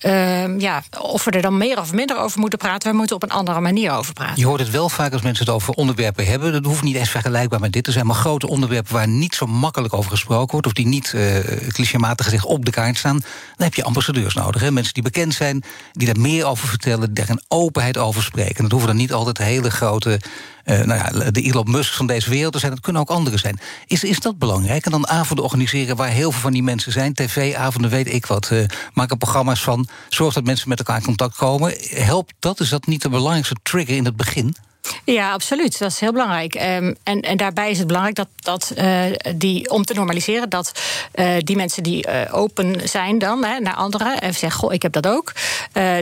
[0.00, 3.22] uh, ja, of we er dan meer of minder over moeten praten, we moeten op
[3.22, 4.38] een andere manier over praten.
[4.38, 6.52] Je hoort het wel vaak als mensen het over onderwerpen hebben.
[6.52, 9.46] Dat hoeft niet eens vergelijkbaar met dit te zijn, maar grote onderwerpen waar niet zo
[9.46, 13.18] makkelijk over gesproken wordt, of die niet uh, clichématig gezegd op de kaart staan.
[13.56, 14.60] Dan heb je ambassadeurs nodig.
[14.60, 14.70] Hè?
[14.70, 18.62] Mensen die bekend zijn, die daar meer over vertellen, die daar een openheid over spreken.
[18.62, 20.20] Dat hoeven dan niet altijd hele grote
[20.66, 22.72] nou ja, de Elon Musk van deze wereld zijn.
[22.72, 23.58] Dat kunnen ook anderen zijn.
[23.86, 24.84] Is, is dat belangrijk?
[24.84, 27.14] En dan avonden organiseren waar heel veel van die mensen zijn.
[27.14, 28.50] TV-avonden, weet ik wat.
[28.50, 28.64] Uh,
[28.94, 29.88] maken programma's van.
[30.08, 31.74] Zorg dat mensen met elkaar in contact komen.
[31.88, 32.60] Helpt dat?
[32.60, 34.56] Is dat niet de belangrijkste trigger in het begin?
[35.04, 35.78] Ja, absoluut.
[35.78, 36.54] Dat is heel belangrijk.
[36.54, 39.02] Um, en, en daarbij is het belangrijk dat, dat uh,
[39.34, 40.72] die, om te normaliseren, dat
[41.14, 44.82] uh, die mensen die uh, open zijn dan hè, naar anderen en zeggen: Goh, ik
[44.82, 45.32] heb dat ook.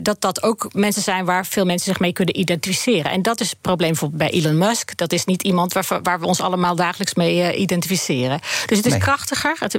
[0.03, 3.11] dat dat ook mensen zijn waar veel mensen zich mee kunnen identificeren.
[3.11, 4.97] En dat is het probleem bijvoorbeeld bij Elon Musk.
[4.97, 8.41] Dat is niet iemand waar, waar we ons allemaal dagelijks mee identificeren.
[8.67, 9.01] Dus het is nee.
[9.01, 9.57] krachtiger.
[9.59, 9.79] Het,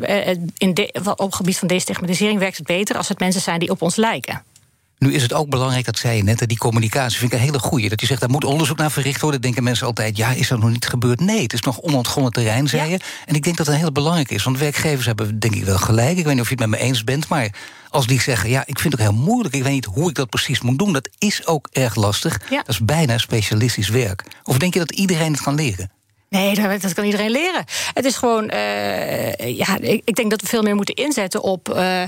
[0.57, 3.69] in de, op het gebied van destigmatisering werkt het beter als het mensen zijn die
[3.69, 4.43] op ons lijken.
[5.05, 7.59] Nu is het ook belangrijk, dat zei je net, die communicatie vind ik een hele
[7.59, 7.89] goeie.
[7.89, 9.41] Dat je zegt, daar moet onderzoek naar verricht worden.
[9.41, 11.19] Denken mensen altijd, ja, is dat nog niet gebeurd?
[11.19, 12.89] Nee, het is nog onontgonnen terrein, zei ja.
[12.89, 12.99] je.
[13.25, 14.43] En ik denk dat dat heel belangrijk is.
[14.43, 16.17] Want werkgevers hebben denk ik wel gelijk.
[16.17, 17.49] Ik weet niet of je het met me eens bent, maar
[17.89, 18.49] als die zeggen...
[18.49, 20.79] ja, ik vind het ook heel moeilijk, ik weet niet hoe ik dat precies moet
[20.79, 20.93] doen...
[20.93, 22.41] dat is ook erg lastig.
[22.49, 22.57] Ja.
[22.57, 24.23] Dat is bijna specialistisch werk.
[24.43, 25.91] Of denk je dat iedereen het kan leren?
[26.35, 27.65] Nee, dat kan iedereen leren.
[27.93, 32.01] Het is gewoon, uh, ja, ik denk dat we veel meer moeten inzetten op, uh,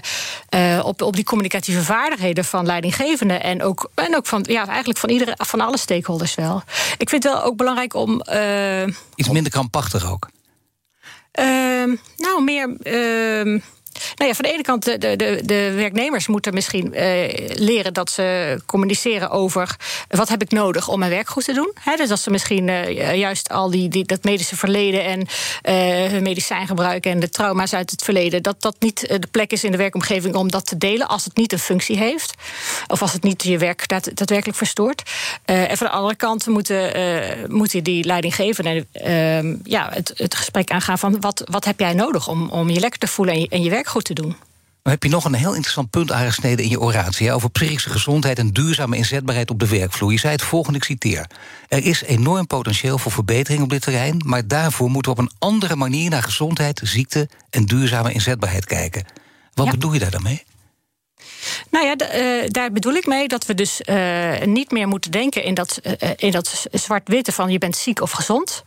[0.56, 3.44] uh, op, op die communicatieve vaardigheden van leidinggevenden.
[3.44, 6.62] En ook, en ook van, ja, eigenlijk van, iedere, van alle stakeholders wel.
[6.98, 8.22] Ik vind het wel ook belangrijk om.
[9.16, 10.30] Iets minder krampachtig ook.
[11.32, 12.76] Ehm, nou, meer.
[14.16, 17.02] Nou ja, van de ene kant, de, de, de werknemers moeten misschien uh,
[17.54, 19.76] leren dat ze communiceren over
[20.10, 21.74] wat heb ik nodig om mijn werk goed te doen.
[21.96, 26.24] Dus dat ze misschien uh, juist al die, die, dat medische verleden en uh, hun
[26.24, 29.78] medicijngebruik en de trauma's uit het verleden, dat dat niet de plek is in de
[29.78, 32.34] werkomgeving om dat te delen als het niet een functie heeft.
[32.88, 35.02] Of als het niet je werk daadwerkelijk verstoort.
[35.46, 36.92] en van de andere kant moeten,
[37.50, 38.88] moeten die leidinggevenden
[39.64, 43.00] ja, het, het gesprek aangaan van wat, wat heb jij nodig om, om je lekker
[43.00, 44.36] te voelen en je, en je werk goed te doen.
[44.88, 47.32] Dan heb je nog een heel interessant punt aangesneden in je oratie...
[47.32, 50.12] over psychische gezondheid en duurzame inzetbaarheid op de werkvloer.
[50.12, 51.30] Je zei het volgende, ik citeer.
[51.68, 54.22] Er is enorm potentieel voor verbetering op dit terrein...
[54.26, 57.30] maar daarvoor moeten we op een andere manier naar gezondheid, ziekte...
[57.50, 59.06] en duurzame inzetbaarheid kijken.
[59.54, 59.72] Wat ja.
[59.72, 60.44] bedoel je daar dan mee?
[61.72, 65.44] Nou ja, uh, daar bedoel ik mee dat we dus uh, niet meer moeten denken
[65.44, 68.64] in dat, uh, in dat zwart-witte van je bent ziek of gezond.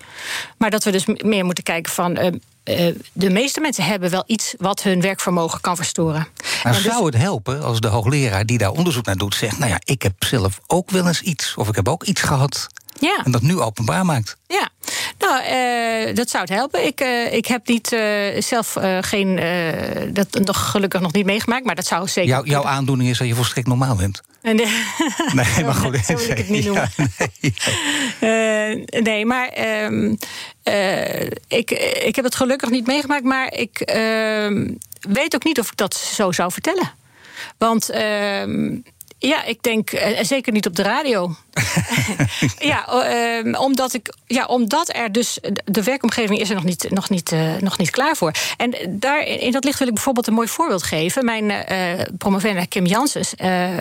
[0.59, 2.41] Maar dat we dus meer moeten kijken van
[3.13, 6.29] de meeste mensen hebben wel iets wat hun werkvermogen kan verstoren.
[6.63, 6.83] Maar dus...
[6.83, 10.03] zou het helpen als de hoogleraar die daar onderzoek naar doet zegt: Nou ja, ik
[10.03, 12.67] heb zelf ook wel eens iets, of ik heb ook iets gehad.
[13.01, 13.21] Ja.
[13.25, 14.37] En dat nu openbaar maakt.
[14.47, 14.69] Ja,
[15.19, 16.87] nou, uh, dat zou het helpen.
[16.87, 19.41] Ik, uh, ik heb niet uh, zelf geen.
[20.13, 22.31] dat nog gelukkig nog niet meegemaakt, maar dat zou zeker.
[22.31, 24.23] Jouw, jouw aandoening is dat je volstrekt normaal bent.
[24.43, 24.55] Nee,
[25.35, 25.97] nee maar goed.
[26.07, 26.91] Zo wil ik het niet noemen.
[26.97, 27.51] Ja,
[28.21, 28.87] nee.
[29.03, 29.27] nee.
[29.27, 30.19] maar um,
[31.49, 31.71] ik,
[32.05, 34.69] ik heb het gelukkig niet meegemaakt, maar ik ehm,
[35.01, 36.93] weet ook niet of ik dat zo zou vertellen.
[37.59, 37.91] Want.
[37.91, 38.79] Uh,
[39.23, 41.35] ja, ik denk, en zeker niet op de radio.
[42.59, 43.05] ja,
[43.45, 45.39] uh, omdat, ik, ja, omdat er dus.
[45.65, 48.33] De werkomgeving is er nog niet, nog niet, uh, nog niet klaar voor.
[48.57, 51.25] En daar, in dat licht wil ik bijvoorbeeld een mooi voorbeeld geven.
[51.25, 53.35] Mijn uh, promovenda Kim Janssens,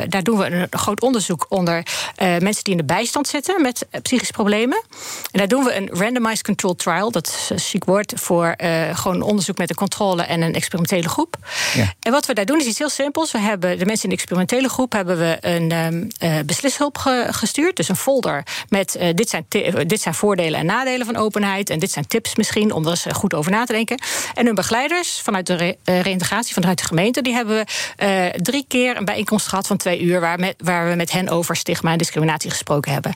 [0.08, 1.84] daar doen we een groot onderzoek onder
[2.18, 4.84] mensen die in de bijstand zitten met psychische problemen.
[5.32, 7.12] En daar doen we een randomized control trial.
[7.12, 8.56] Dat is een chic woord voor
[8.94, 11.36] gewoon onderzoek met een controle en een experimentele groep.
[11.74, 11.94] Ja.
[12.00, 13.32] En wat we daar doen is iets heel simpels.
[13.32, 16.08] We hebben de mensen in de experimentele groep hebben we een um,
[16.46, 16.98] beslishulp
[17.30, 19.46] gestuurd Dus een folder met dit, zijn
[19.88, 21.70] dit zijn voordelen en nadelen van openheid.
[21.70, 24.02] En dit zijn tips misschien om er eens goed over na te denken.
[24.34, 28.98] En hun begeleiders vanuit de re reïntegratie vanuit de gemeente, die hebben we drie keer
[28.98, 31.98] een bijeenkomst gehad van twee uur waar, met, waar we met hen over stigma en
[31.98, 33.16] discriminatie gesproken hebben.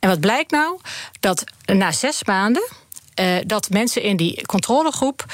[0.00, 0.78] En wat blijkt nou?
[1.20, 2.68] Dat na zes maanden.
[3.46, 5.24] Dat mensen in die controlegroep.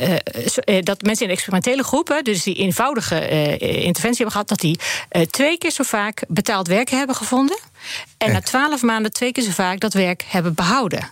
[0.00, 3.28] Uh, dat mensen in de experimentele groepen, dus die eenvoudige
[3.58, 4.78] interventie hebben gehad, dat die
[5.30, 7.58] twee keer zo vaak betaald werk hebben gevonden.
[8.18, 11.08] En na twaalf maanden twee keer zo vaak dat werk hebben behouden.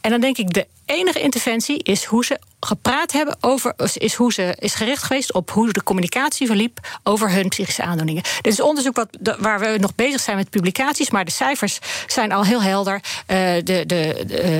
[0.00, 4.32] En dan denk ik, de enige interventie is hoe ze gepraat hebben over, is hoe
[4.32, 8.22] ze is gericht geweest op hoe de communicatie verliep over hun psychische aandoeningen.
[8.22, 9.08] Dit is onderzoek wat,
[9.38, 12.94] waar we nog bezig zijn met publicaties, maar de cijfers zijn al heel helder.
[12.94, 13.96] Uh, de, de,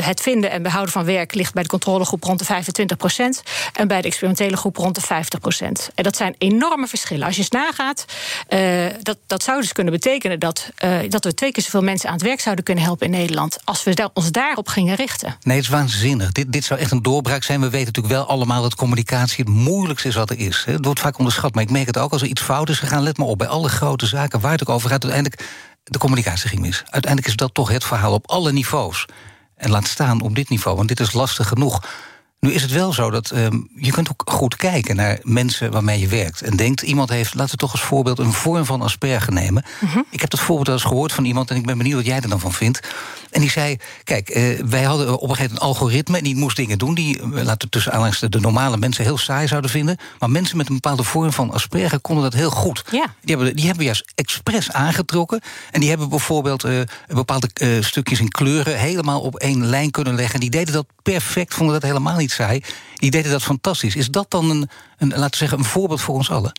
[0.03, 3.89] het vinden en behouden van werk ligt bij de controlegroep rond de 25 procent en
[3.89, 5.91] bij de experimentele groep rond de 50 procent.
[5.95, 7.27] En dat zijn enorme verschillen.
[7.27, 8.05] Als je eens nagaat,
[8.49, 12.09] uh, dat, dat zou dus kunnen betekenen dat, uh, dat we twee keer zoveel mensen
[12.09, 15.37] aan het werk zouden kunnen helpen in Nederland als we ons daarop gingen richten.
[15.43, 16.16] Nee, het is waanzinnig.
[16.19, 17.61] Dit, dit zou echt een doorbraak zijn.
[17.61, 20.63] We weten natuurlijk wel allemaal dat communicatie het moeilijkste is wat er is.
[20.67, 23.03] Het wordt vaak onderschat, maar ik merk het ook als er iets fout is gegaan.
[23.03, 25.49] Let maar op, bij alle grote zaken waar het ook over gaat, uiteindelijk
[25.85, 26.83] de communicatie ging mis.
[26.85, 29.07] Uiteindelijk is dat toch het verhaal op alle niveaus.
[29.57, 31.83] En laat staan op dit niveau, want dit is lastig genoeg.
[32.41, 36.01] Nu is het wel zo dat um, je kunt ook goed kijken naar mensen waarmee
[36.01, 36.43] je werkt.
[36.43, 39.65] En denkt, iemand heeft, laten we toch als voorbeeld een vorm van asperger nemen.
[39.81, 40.05] Mm -hmm.
[40.11, 42.21] Ik heb dat voorbeeld wel eens gehoord van iemand en ik ben benieuwd wat jij
[42.21, 42.81] er dan van vindt.
[43.31, 46.19] En die zei, kijk, uh, wij hadden op een gegeven moment een algoritme...
[46.19, 48.43] en die moest dingen doen die, uh, laten we tussen aanhalingstekens...
[48.43, 49.97] de normale mensen heel saai zouden vinden.
[50.19, 52.85] Maar mensen met een bepaalde vorm van asperger konden dat heel goed.
[52.91, 53.15] Ja.
[53.21, 55.41] Die, hebben, die hebben juist expres aangetrokken.
[55.71, 57.49] En die hebben bijvoorbeeld uh, bepaalde
[57.81, 58.79] stukjes in kleuren...
[58.79, 60.35] helemaal op één lijn kunnen leggen.
[60.35, 62.63] En die deden dat perfect, vonden dat helemaal niet saai.
[62.95, 63.97] Die deden dat fantastisch.
[63.97, 64.69] Is dat dan een,
[64.99, 66.53] een laten we zeggen, een voorbeeld voor ons allen?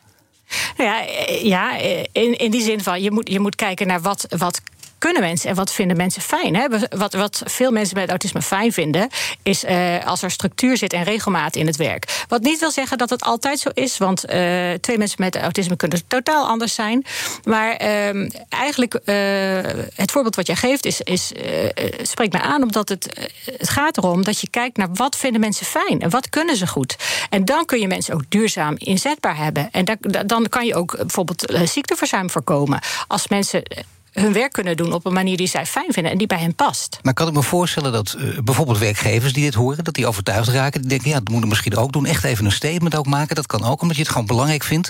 [0.77, 1.01] Nou ja,
[1.43, 1.77] ja
[2.11, 4.61] in, in die zin van je moet, je moet kijken naar wat, wat
[4.97, 6.55] kunnen mensen en wat vinden mensen fijn?
[6.55, 6.67] Hè?
[6.89, 9.09] Wat, wat veel mensen met autisme fijn vinden,
[9.43, 12.25] is uh, als er structuur zit en regelmaat in het werk.
[12.27, 15.75] Wat niet wil zeggen dat het altijd zo is, want uh, twee mensen met autisme
[15.75, 17.05] kunnen totaal anders zijn.
[17.43, 19.15] Maar uh, eigenlijk, uh,
[19.95, 21.31] het voorbeeld wat jij geeft, is, is,
[22.01, 25.65] spreekt me aan, omdat het, het gaat erom dat je kijkt naar wat vinden mensen
[25.65, 26.95] fijn en wat kunnen ze goed.
[27.29, 29.69] En dan kun je mensen ook duurzaam inzetbaar hebben.
[29.71, 32.79] En dan kan je ook bijvoorbeeld ziekteverzuim voorkomen.
[33.07, 33.63] Als mensen
[34.21, 36.55] hun werk kunnen doen op een manier die zij fijn vinden en die bij hen
[36.55, 36.99] past.
[37.01, 40.49] Maar kan ik me voorstellen dat uh, bijvoorbeeld werkgevers die dit horen, dat die overtuigd
[40.49, 43.05] raken, die denken, ja, dat moeten we misschien ook doen, echt even een statement ook
[43.05, 43.35] maken.
[43.35, 44.89] Dat kan ook, omdat je het gewoon belangrijk vindt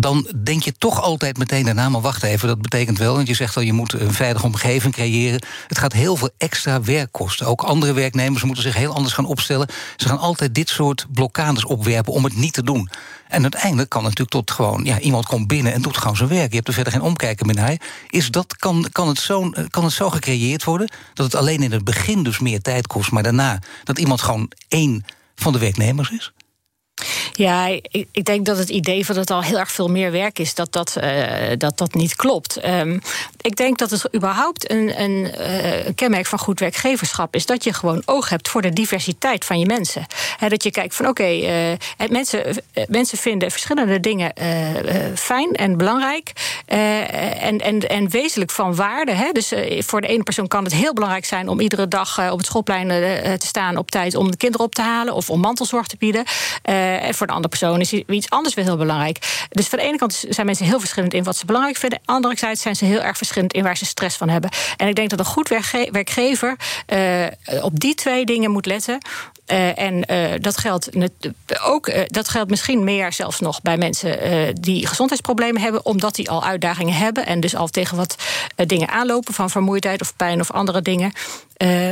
[0.00, 3.34] dan denk je toch altijd meteen daarna, maar wacht even, dat betekent wel, want je
[3.34, 5.42] zegt al, je moet een veilige omgeving creëren.
[5.66, 7.46] Het gaat heel veel extra werk kosten.
[7.46, 9.68] Ook andere werknemers moeten zich heel anders gaan opstellen.
[9.96, 12.90] Ze gaan altijd dit soort blokkades opwerpen om het niet te doen.
[13.28, 16.28] En uiteindelijk kan het natuurlijk tot gewoon, ja, iemand komt binnen en doet gewoon zijn
[16.28, 16.48] werk.
[16.50, 17.76] Je hebt er verder geen omkijken meer naar.
[18.08, 21.72] Is dat, kan, kan, het zo, kan het zo gecreëerd worden dat het alleen in
[21.72, 26.10] het begin dus meer tijd kost, maar daarna dat iemand gewoon één van de werknemers
[26.10, 26.32] is?
[27.36, 30.12] Ja, ik, ik, denk dat het idee van dat het al heel erg veel meer
[30.12, 31.12] werk is, dat dat, uh,
[31.58, 32.66] dat, dat niet klopt.
[32.66, 33.00] Um,
[33.40, 37.72] ik denk dat het überhaupt een, uh, een, kenmerk van goed werkgeverschap is dat je
[37.72, 40.06] gewoon oog hebt voor de diversiteit van je mensen.
[40.48, 44.32] Dat je kijkt van oké, uh, mensen, mensen vinden verschillende dingen
[45.14, 46.32] fijn en belangrijk
[46.66, 49.30] en, en, en wezenlijk van waarde.
[49.32, 52.46] Dus voor de ene persoon kan het heel belangrijk zijn om iedere dag op het
[52.46, 52.88] schoolplein
[53.38, 56.24] te staan op tijd om de kinderen op te halen of om mantelzorg te bieden.
[56.94, 59.46] En voor de andere persoon is iets anders weer heel belangrijk.
[59.48, 62.00] Dus van de ene kant zijn mensen heel verschillend in wat ze belangrijk vinden.
[62.04, 64.50] Anderzijds zijn ze heel erg verschillend in waar ze stress van hebben.
[64.76, 65.48] En ik denk dat een goed
[65.90, 66.56] werkgever
[66.92, 68.98] uh, op die twee dingen moet letten.
[69.46, 70.04] Uh, en
[70.40, 70.88] dat geldt
[71.62, 76.44] ook, dat geldt misschien meer zelfs nog bij mensen die gezondheidsproblemen hebben, omdat die al
[76.44, 78.16] uitdagingen hebben en dus al tegen wat
[78.66, 81.12] dingen aanlopen van vermoeidheid of pijn of andere dingen.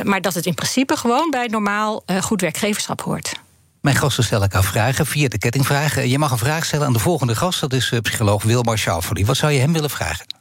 [0.03, 3.33] maar dat het in principe gewoon bij normaal goed werkgeverschap hoort.
[3.85, 6.05] Mijn gasten stellen elkaar vragen via de kettingvraag.
[6.05, 7.61] Je mag een vraag stellen aan de volgende gast.
[7.61, 9.25] Dat is psycholoog Wilmar Schauffele.
[9.25, 10.34] Wat zou je hem willen vragen?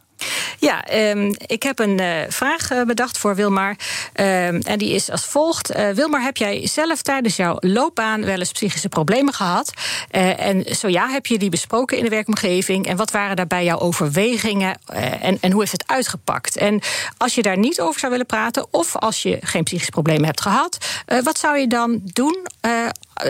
[0.60, 3.70] Ja, um, ik heb een uh, vraag uh, bedacht voor Wilmar.
[3.70, 3.76] Um,
[4.62, 5.76] en die is als volgt.
[5.76, 9.74] Uh, Wilmar, heb jij zelf tijdens jouw loopbaan wel eens psychische problemen gehad?
[10.10, 12.88] en zo ja, heb je die besproken in de werkomgeving?
[12.88, 14.78] En wat waren daarbij jouw overwegingen?
[15.22, 16.58] en, en hoe heeft het uitgepakt?
[16.58, 16.82] En
[17.18, 20.42] als je daar niet over zou willen praten, of als je geen psychische problemen hebt
[20.42, 20.78] gehad,
[21.24, 22.48] wat zou je dan doen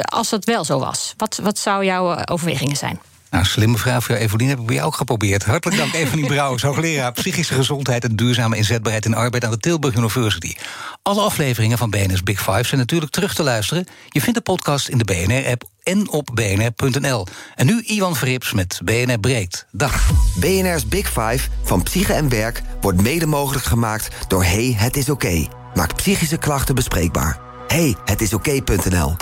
[0.04, 1.14] als dat wel zo was?
[1.18, 3.00] Wat, wat zou jouw overwegingen zijn?
[3.34, 4.50] Nou, slimme vraag voor jou, Evelien.
[4.50, 5.46] Heb ik bij jou ook geprobeerd.
[5.46, 9.96] Hartelijk dank, Evelien Brouwers, hoogleraar psychische gezondheid en duurzame inzetbaarheid in arbeid aan de Tilburg
[9.96, 10.56] University.
[11.02, 13.86] Alle afleveringen van BNR's Big Five zijn natuurlijk terug te luisteren.
[14.08, 17.28] Je vindt de podcast in de BNR-app en op bnr.nl.
[17.56, 19.66] En nu Iwan Verrips met BNR Breekt.
[19.72, 20.12] Dag.
[20.40, 25.10] BNR's Big Five van Psyche en Werk wordt mede mogelijk gemaakt door Hey, het is
[25.10, 25.48] oké.
[25.74, 27.40] Maakt psychische klachten bespreekbaar.
[27.68, 29.16] Hey, het is oké.nl.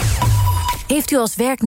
[0.87, 1.69] Heeft u als werk...